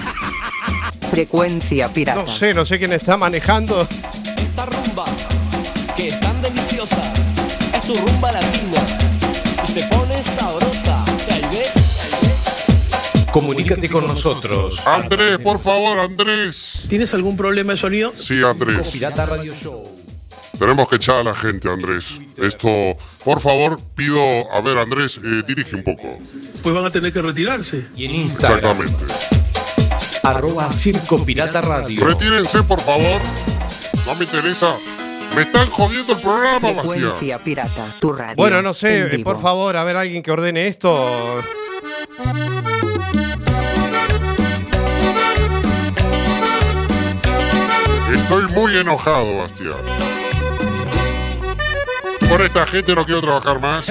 Frecuencia 1.11 1.89
pirata. 1.91 2.21
No 2.21 2.27
sé, 2.29 2.53
no 2.53 2.63
sé 2.63 2.79
quién 2.79 2.93
está 2.93 3.17
manejando. 3.17 3.85
Esta 4.37 4.65
rumba, 4.67 5.03
que 5.97 6.07
es 6.07 6.19
tan 6.21 6.41
deliciosa, 6.41 7.01
es 7.73 7.81
tu 7.83 7.93
rumba 7.93 8.31
latina. 8.31 8.81
Y 9.67 9.69
se 9.69 9.81
pone 9.87 10.23
sabrosa. 10.23 10.78
Comunícate 13.31 13.89
con 13.89 14.07
nosotros. 14.07 14.81
Andrés, 14.87 15.39
por 15.39 15.59
favor, 15.59 15.99
Andrés. 15.99 16.81
¿Tienes 16.87 17.13
algún 17.13 17.37
problema 17.37 17.73
de 17.73 17.77
sonido? 17.77 18.11
Sí, 18.17 18.41
Andrés. 18.43 18.87
Pirata 18.89 19.25
Radio 19.25 19.53
Show. 19.61 19.83
Tenemos 20.57 20.89
que 20.89 20.97
echar 20.97 21.15
a 21.17 21.23
la 21.23 21.35
gente, 21.35 21.69
Andrés. 21.69 22.15
Esto, 22.37 22.97
por 23.23 23.39
favor, 23.39 23.79
pido. 23.95 24.19
A 24.51 24.59
ver, 24.61 24.77
Andrés, 24.77 25.19
eh, 25.23 25.43
dirige 25.47 25.75
un 25.75 25.83
poco. 25.83 26.17
Pues 26.61 26.75
van 26.75 26.85
a 26.85 26.89
tener 26.91 27.13
que 27.13 27.21
retirarse. 27.21 27.85
Y 27.95 28.05
en 28.05 28.15
Instagram, 28.15 28.57
Exactamente. 28.81 29.13
arroba 30.23 30.71
Circo 30.73 31.23
Pirata 31.23 31.61
Radio. 31.61 32.03
Retírense, 32.03 32.63
por 32.63 32.81
favor. 32.81 33.21
No 34.05 34.15
me 34.15 34.25
interesa. 34.25 34.75
Me 35.35 35.43
están 35.43 35.69
jodiendo 35.69 36.13
el 36.13 36.19
programa, 36.19 36.71
Bastián. 36.73 37.39
Pirata, 37.43 37.85
tu 38.01 38.11
radio. 38.11 38.35
Bueno, 38.35 38.61
no 38.61 38.73
sé, 38.73 39.15
eh, 39.15 39.19
por 39.23 39.39
favor, 39.39 39.77
a 39.77 39.83
ver 39.83 39.95
alguien 39.95 40.23
que 40.23 40.31
ordene 40.31 40.67
esto. 40.67 41.37
Estoy 48.29 48.47
muy 48.53 48.77
enojado, 48.77 49.37
Bastián. 49.37 49.73
Con 52.29 52.41
esta 52.43 52.63
gente 52.67 52.93
no 52.93 53.03
quiero 53.03 53.21
trabajar 53.21 53.59
más. 53.59 53.89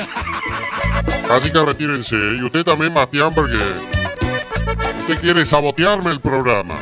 Así 1.29 1.51
que 1.51 1.61
retírense. 1.61 2.15
Y 2.15 2.45
usted 2.45 2.63
también, 2.63 2.95
Bastián, 2.95 3.35
porque 3.35 3.57
usted 5.01 5.21
quiere 5.21 5.45
sabotearme 5.45 6.13
el 6.13 6.21
programa. 6.21 6.77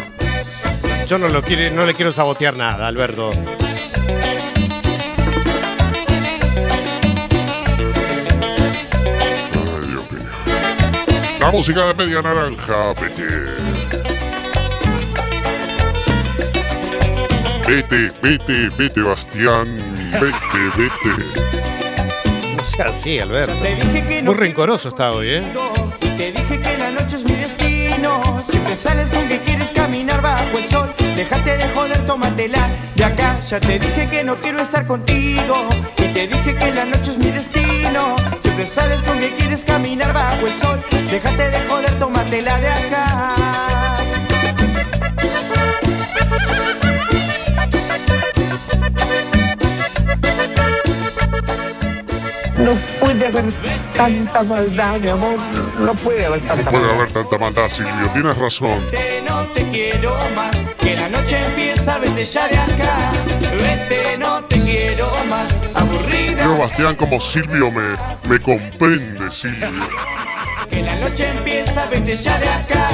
Yo 1.06 1.16
no, 1.16 1.28
lo 1.28 1.40
quiere, 1.40 1.70
no 1.70 1.86
le 1.86 1.94
quiero 1.94 2.12
sabotear 2.12 2.58
nada, 2.58 2.88
Alberto. 2.88 3.30
Ay, 9.54 9.86
Dios 9.88 10.12
mío. 10.12 10.30
La 11.40 11.50
música 11.50 11.86
de 11.86 11.94
media 11.94 12.20
naranja, 12.20 12.92
vete. 13.00 13.75
Vete, 17.66 18.12
vete, 18.22 18.68
vete, 18.78 19.00
Bastián. 19.00 19.66
Vete, 20.12 20.60
vete. 20.78 22.56
No 22.56 22.64
sea 22.64 22.86
así, 22.90 23.18
Alberto. 23.18 23.54
Te 23.60 23.74
dije 23.74 24.06
que 24.06 24.22
no 24.22 24.30
Muy 24.30 24.40
rencoroso 24.40 24.90
está 24.90 25.10
hoy, 25.10 25.30
¿eh? 25.30 25.42
Y 26.00 26.08
te 26.10 26.30
dije 26.30 26.60
que 26.60 26.78
la 26.78 26.92
noche 26.92 27.16
es 27.16 27.24
mi 27.24 27.34
destino. 27.34 28.40
Siempre 28.48 28.76
sales 28.76 29.10
con 29.10 29.26
que 29.26 29.40
quieres 29.40 29.72
caminar 29.72 30.22
bajo 30.22 30.58
el 30.58 30.64
sol. 30.64 30.94
Déjate 31.16 31.56
de 31.56 31.68
joder, 31.74 32.06
tómatela 32.06 32.68
de 32.94 33.04
acá. 33.04 33.40
Ya 33.40 33.58
te 33.58 33.80
dije 33.80 34.08
que 34.10 34.22
no 34.22 34.36
quiero 34.36 34.60
estar 34.60 34.86
contigo. 34.86 35.68
Y 35.98 36.12
te 36.12 36.28
dije 36.28 36.54
que 36.54 36.72
la 36.72 36.84
noche 36.84 37.10
es 37.10 37.18
mi 37.18 37.32
destino. 37.32 38.14
Siempre 38.42 38.68
sales 38.68 39.02
con 39.02 39.18
que 39.18 39.34
quieres 39.34 39.64
caminar 39.64 40.12
bajo 40.12 40.46
el 40.46 40.52
sol. 40.52 40.80
Déjate 41.10 41.50
de 41.50 41.60
joder, 41.68 41.98
tómatela 41.98 42.60
de 42.60 42.68
acá. 42.68 43.36
No 52.58 52.70
puede 53.00 53.26
haber 53.26 53.44
tanta 53.96 54.42
maldad, 54.42 54.98
mi 54.98 55.08
amor. 55.08 55.38
No 55.78 55.94
puede 55.94 56.24
haber 56.26 56.40
No 56.42 56.48
tanta 56.48 56.70
puede 56.70 56.84
maldad. 56.84 57.00
haber 57.00 57.12
tanta 57.12 57.38
maldad, 57.38 57.68
Silvio. 57.68 58.10
Tienes 58.12 58.36
razón. 58.38 58.82
Vete, 58.90 59.22
no 59.28 59.42
te 59.48 59.62
quiero 59.70 60.16
más. 60.34 60.62
Que 60.78 60.96
la 60.96 61.08
noche 61.08 61.38
empieza, 61.44 61.98
vete 61.98 62.24
ya 62.24 62.48
de 62.48 62.56
acá. 62.58 62.96
Vete, 63.58 64.16
no 64.18 64.42
te 64.44 64.58
quiero 64.60 65.08
más. 65.28 65.54
Aburrida. 65.74 66.44
Yo, 66.44 66.56
Bastián, 66.56 66.94
como 66.96 67.20
Silvio 67.20 67.70
me, 67.70 67.82
me 68.28 68.38
comprende, 68.40 69.30
Silvio. 69.30 69.68
Que 70.70 70.82
la 70.82 70.96
noche 70.96 71.28
empieza, 71.30 71.86
vete 71.90 72.16
ya 72.16 72.38
de 72.38 72.48
acá. 72.48 72.88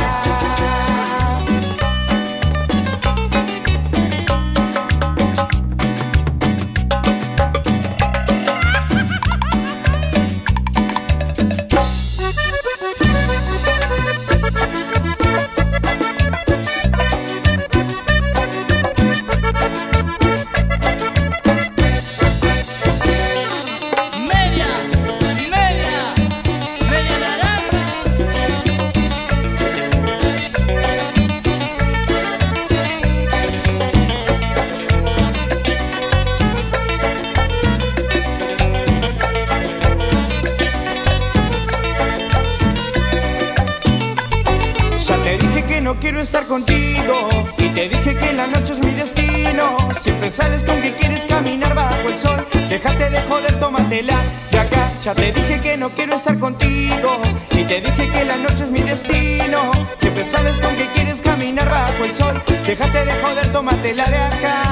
Caminar 51.43 51.75
bajo 51.75 52.09
el 52.09 52.15
sol. 52.15 52.47
Déjate 52.69 53.11
de 53.11 53.21
joder, 53.23 53.59
tómatela 53.59 54.17
de 54.51 54.59
acá. 54.59 54.91
Ya 55.05 55.15
te 55.15 55.33
dije 55.33 55.61
que 55.61 55.77
no 55.77 55.91
quiero 55.91 56.15
estar 56.15 56.39
contigo 56.39 57.21
y 57.51 57.65
te 57.65 57.81
dije 57.81 58.11
que 58.11 58.25
la 58.25 58.37
noche 58.37 58.65
es 58.65 58.71
mi 58.71 58.81
destino. 58.81 59.73
Siempre 59.99 60.25
sales 60.29 60.57
con 60.59 60.75
que 60.77 60.87
quieres 60.95 61.21
caminar 61.21 61.69
bajo 61.69 62.05
el 62.05 62.13
sol. 62.13 62.43
Déjate 62.65 63.05
de 63.05 63.13
joder, 63.23 63.49
tómatela 63.49 64.05
de 64.05 64.17
acá. 64.17 64.72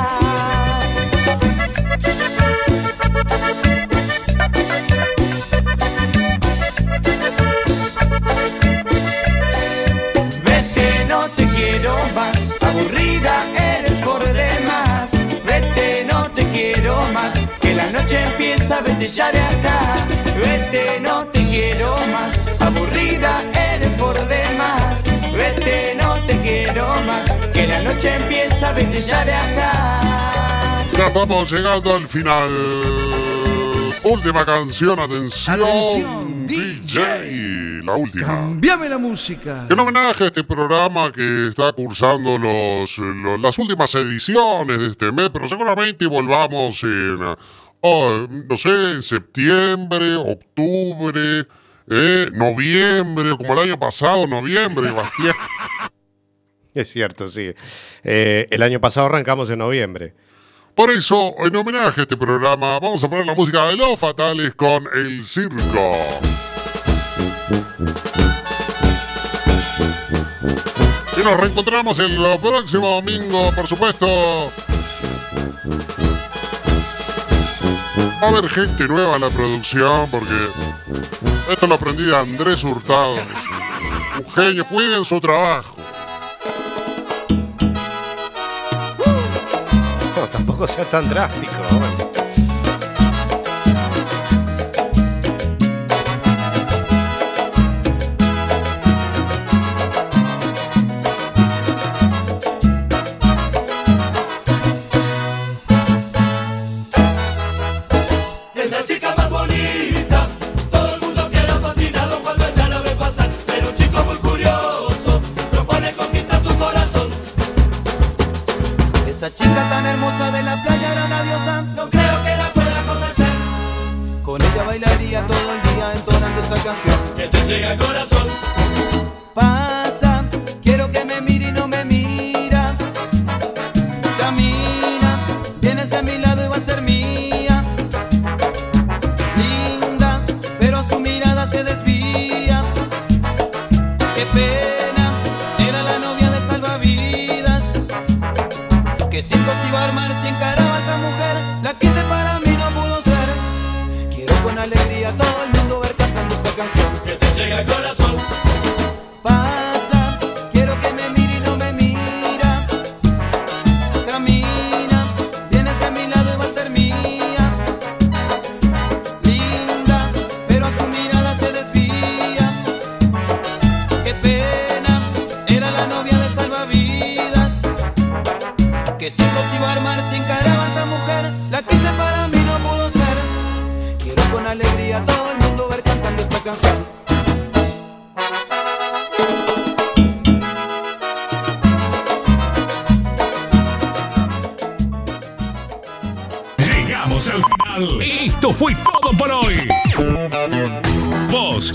Ya 19.07 19.33
de 19.33 19.41
acá. 19.41 19.97
Vete, 20.39 21.01
no 21.01 21.27
te 21.27 21.45
quiero 21.47 21.93
más, 22.13 22.41
aburrida 22.61 23.41
eres 23.75 23.95
por 23.97 24.15
demás. 24.29 25.03
Vete, 25.37 25.97
no 26.01 26.15
te 26.27 26.37
quiero 26.41 26.87
más, 27.07 27.33
que 27.53 27.67
la 27.67 27.83
noche 27.83 28.15
empieza, 28.15 28.73
vete 28.73 29.01
ya 29.03 29.25
de 29.25 29.33
acá. 29.35 30.83
Ya 30.97 31.07
estamos 31.09 31.51
llegando 31.51 31.97
al 31.97 32.07
final. 32.07 32.51
Última 34.03 34.45
canción, 34.47 34.99
atención, 35.01 35.61
Atención, 35.61 36.47
DJ. 36.47 37.83
La 37.85 37.95
última. 37.95 38.27
Cambiame 38.27 38.89
la 38.89 38.99
música. 38.99 39.67
En 39.69 39.79
homenaje 39.79 40.25
a 40.25 40.27
este 40.29 40.45
programa 40.45 41.11
que 41.13 41.49
está 41.49 41.73
cursando 41.73 42.39
los, 42.39 42.97
los- 42.99 43.41
las 43.41 43.59
últimas 43.59 43.95
ediciones 43.95 44.79
de 44.79 44.87
este 44.89 45.11
mes, 45.13 45.29
pero 45.33 45.49
seguramente 45.49 46.07
volvamos 46.07 46.83
en, 46.85 47.19
oh, 47.81 48.27
no 48.29 48.57
sé, 48.57 48.69
en 48.69 49.03
septiembre, 49.03 50.17
octubre, 50.17 51.47
eh, 51.89 52.31
noviembre, 52.33 53.37
como 53.37 53.53
el 53.55 53.71
año 53.71 53.79
pasado, 53.79 54.27
noviembre, 54.27 54.91
Bastián. 54.91 55.35
Es 56.73 56.93
cierto, 56.93 57.27
sí. 57.27 57.53
Eh, 58.05 58.47
el 58.49 58.63
año 58.63 58.81
pasado 58.81 59.07
arrancamos 59.07 59.51
en 59.51 59.59
noviembre. 59.59 60.15
Por 60.77 60.91
eso, 60.91 61.35
en 61.39 61.57
homenaje 61.57 62.01
a 62.01 62.05
este 62.05 62.17
programa, 62.17 62.79
vamos 62.79 63.03
a 63.03 63.11
poner 63.11 63.27
la 63.27 63.35
música 63.35 63.67
de 63.67 63.77
Los 63.77 63.99
Fatales 63.99 64.55
con 64.55 64.85
El 64.95 65.25
Circo. 65.27 65.97
Y 71.21 71.23
nos 71.23 71.37
reencontramos 71.39 71.99
el 71.99 72.17
próximo 72.41 72.89
domingo, 72.89 73.51
por 73.55 73.67
supuesto. 73.67 74.51
Va 78.23 78.27
a 78.27 78.29
haber 78.29 78.49
gente 78.49 78.87
nueva 78.87 79.17
en 79.17 79.23
la 79.23 79.31
producción 79.31 80.09
porque 80.11 80.35
esto 81.51 81.67
lo 81.67 81.75
aprendí 81.75 82.05
de 82.05 82.17
Andrés 82.17 82.63
Hurtado. 82.65 83.17
Un 84.19 84.33
genio, 84.35 84.65
cuiden 84.67 85.05
su 85.05 85.21
trabajo. 85.21 85.77
No, 90.17 90.23
tampoco 90.31 90.67
sea 90.67 90.85
tan 90.85 91.09
drástico. 91.09 91.53
bueno. 91.71 92.10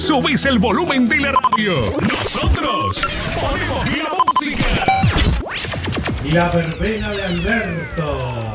Subís 0.06 0.46
el 0.46 0.60
volumen 0.60 1.10
de 1.10 1.18
la 1.20 1.32
radio. 1.32 1.74
Nosotros 2.00 3.02
ponemos 3.34 3.98
la 3.98 4.12
música. 4.24 4.66
La 6.32 6.50
verbena 6.50 7.10
de 7.10 7.24
Alberto. 7.24 8.55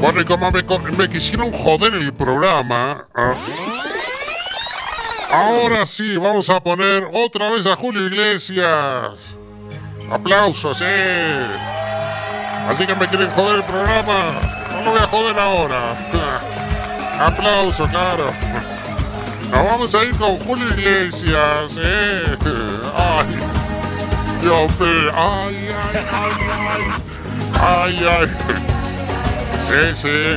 Bueno, 0.00 0.20
y 0.20 0.24
como 0.24 0.50
me, 0.50 0.62
me 0.96 1.08
quisieron 1.08 1.52
joder 1.52 1.94
el 1.94 2.12
programa, 2.12 3.06
ah, 3.14 3.34
ahora 5.32 5.86
sí, 5.86 6.16
vamos 6.18 6.50
a 6.50 6.60
poner 6.60 7.08
otra 7.12 7.50
vez 7.50 7.66
a 7.66 7.74
Julio 7.76 8.06
Iglesias. 8.06 9.14
Aplausos, 10.10 10.80
eh. 10.82 11.46
Así 12.68 12.86
que 12.86 12.94
me 12.94 13.08
quieren 13.08 13.30
joder 13.30 13.56
el 13.56 13.64
programa. 13.64 14.32
No 14.72 14.84
lo 14.84 14.90
voy 14.92 15.00
a 15.00 15.06
joder 15.06 15.38
ahora. 15.38 15.96
Aplausos, 17.26 17.90
claro. 17.90 18.30
Nos 19.50 19.64
vamos 19.64 19.94
a 19.94 20.04
ir 20.04 20.14
con 20.16 20.38
Julio 20.40 20.68
Iglesias, 20.70 21.72
eh. 21.78 22.36
Ay. 22.96 23.26
Dios 24.42 24.80
mío. 24.80 25.10
Ay, 25.14 25.68
ay, 25.68 26.04
ay, 26.12 26.32
ay. 26.68 26.84
Ay, 27.58 28.06
ay. 28.06 28.75
Sí, 29.68 29.94
sí. 29.94 30.36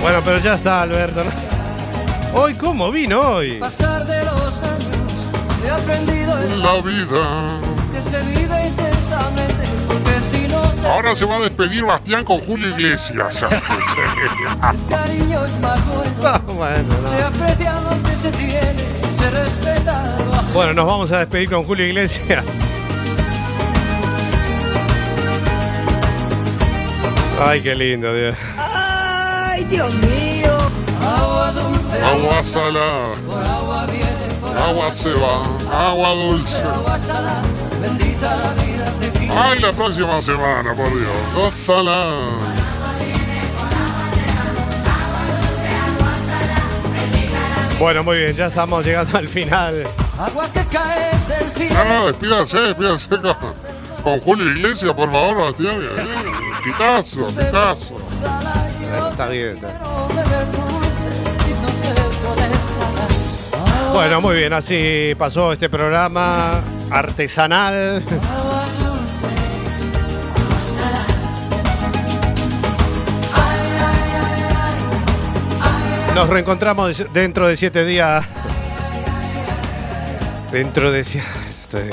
Bueno, 0.00 0.20
pero 0.24 0.38
ya 0.38 0.54
está, 0.54 0.82
Alberto. 0.82 1.22
¿no? 1.24 2.40
Hoy, 2.40 2.54
¿cómo 2.54 2.90
vino 2.90 3.20
hoy? 3.20 3.58
Pasar 3.60 4.04
de 4.06 4.24
los 4.24 4.62
años 4.62 5.12
he 5.64 5.70
aprendido 5.70 6.36
el 6.38 6.62
La 6.62 6.74
vida. 6.80 7.60
que 7.92 8.02
se 8.02 8.20
vive 8.22 8.66
intensamente, 8.66 9.66
porque 9.86 10.20
si 10.20 10.48
no 10.48 10.72
se 10.74 10.88
Ahora 10.88 11.14
se 11.14 11.24
va 11.24 11.36
a 11.36 11.40
despedir 11.40 11.84
Bastián 11.84 12.24
con 12.24 12.40
Julio 12.40 12.68
Iglesias. 12.70 13.40
cariño 14.88 15.44
es 15.46 15.58
más 15.60 15.86
bueno. 15.86 16.12
Ah, 16.24 16.40
bueno, 16.46 16.94
no. 17.02 17.08
Se 17.08 17.22
aprecia 17.22 17.72
lo 17.80 18.02
que 18.08 18.16
se 18.16 18.32
tiene, 18.32 18.74
Bueno, 20.52 20.74
nos 20.74 20.86
vamos 20.86 21.10
a 21.12 21.18
despedir 21.20 21.48
con 21.48 21.64
Julio 21.64 21.86
Iglesias. 21.86 22.44
Ay, 27.40 27.60
qué 27.62 27.74
lindo, 27.74 28.14
Dios. 28.14 28.36
Ay, 28.58 29.64
Dios 29.64 29.92
mío. 29.94 30.56
Agua 31.02 31.52
dulce. 31.52 32.02
Agua 32.02 32.42
salada. 32.42 33.14
Por 33.26 33.44
agua 33.44 33.86
viene, 33.86 34.34
por 34.40 34.58
Agua 34.58 34.90
se 34.90 35.12
va. 35.14 35.88
Agua 35.88 36.10
dulce. 36.10 36.58
agua 36.58 36.98
salada. 36.98 37.42
Bendita 37.80 38.36
la 38.36 38.52
vida. 38.62 38.92
Ay, 39.34 39.58
la 39.58 39.72
próxima 39.72 40.20
semana, 40.20 40.74
por 40.74 40.90
Dios. 40.90 41.56
Ojalá. 41.66 42.61
Bueno, 47.82 48.04
muy 48.04 48.16
bien, 48.16 48.32
ya 48.32 48.46
estamos 48.46 48.86
llegando 48.86 49.18
al 49.18 49.26
final. 49.28 49.74
Agua 50.16 50.48
que 50.52 50.64
cae 50.66 51.10
del 51.26 51.74
No, 51.74 51.84
no, 51.84 52.06
despídase, 52.06 52.58
despídase 52.60 53.08
con, 53.08 53.36
con 54.04 54.20
Julio 54.20 54.48
Iglesias, 54.52 54.94
por 54.94 55.10
favor, 55.10 55.38
Bastián. 55.38 55.80
Eh, 55.82 56.06
Quitazo, 56.62 57.26
quitazo. 57.26 57.96
Está 59.10 59.28
bien, 59.30 59.56
está 59.56 59.66
bien. 59.66 59.78
Bueno, 63.92 64.20
muy 64.20 64.36
bien, 64.36 64.52
así 64.52 65.16
pasó 65.18 65.52
este 65.52 65.68
programa 65.68 66.60
artesanal. 66.88 68.00
Nos 76.14 76.28
reencontramos 76.28 77.04
dentro 77.14 77.48
de 77.48 77.56
siete 77.56 77.84
días. 77.86 78.24
Dentro 80.50 80.92
de 80.92 81.04
siete. 81.04 81.26
Estoy 81.62 81.90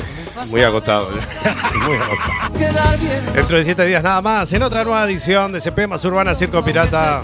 muy 0.50 0.62
agotado. 0.62 1.10
Muy 1.86 1.96
agotado. 1.96 3.34
Dentro 3.34 3.58
de 3.58 3.64
siete 3.64 3.86
días 3.86 4.04
nada 4.04 4.22
más, 4.22 4.52
en 4.52 4.62
otra 4.62 4.84
nueva 4.84 5.06
edición 5.06 5.54
de 5.54 5.62
CP 5.62 5.88
más 5.88 6.04
Urbana 6.04 6.36
Circo 6.36 6.62
Pirata. 6.64 7.22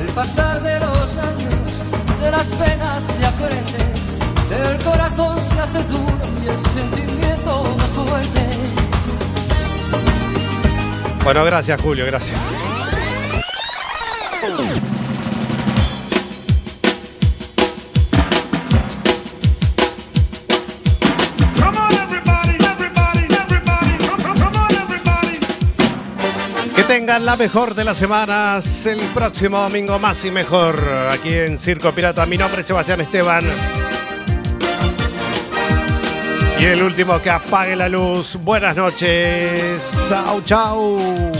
El 0.00 0.06
pasar 0.14 0.62
de 0.62 0.80
los 0.80 1.18
años, 1.18 1.54
de 2.22 2.30
las 2.30 2.48
penas 2.48 3.02
se 3.02 3.26
aprende. 3.26 3.78
El 4.70 4.82
corazón 4.82 5.42
se 5.42 5.60
hace 5.60 5.84
duro 5.84 6.18
y 6.42 6.48
el 6.48 6.58
sentimiento 6.58 7.76
más 7.76 7.90
fuerte. 7.90 8.46
Bueno, 11.24 11.44
gracias 11.44 11.78
Julio, 11.78 12.06
gracias. 12.06 12.38
Que 26.74 26.84
tengan 26.84 27.26
la 27.26 27.36
mejor 27.36 27.74
de 27.74 27.84
las 27.84 27.96
semanas 27.96 28.86
el 28.86 29.00
próximo 29.14 29.58
domingo 29.58 29.98
más 29.98 30.24
y 30.24 30.30
mejor 30.30 30.82
aquí 31.10 31.34
en 31.34 31.58
Circo 31.58 31.92
Pirata. 31.92 32.24
Mi 32.24 32.38
nombre 32.38 32.60
es 32.60 32.66
Sebastián 32.66 33.00
Esteban. 33.00 33.44
Y 36.60 36.64
el 36.64 36.82
último 36.82 37.20
que 37.20 37.30
apague 37.30 37.76
la 37.76 37.88
luz. 37.88 38.36
Buenas 38.42 38.76
noches. 38.76 40.00
Chau, 40.08 40.40
chau. 40.42 41.32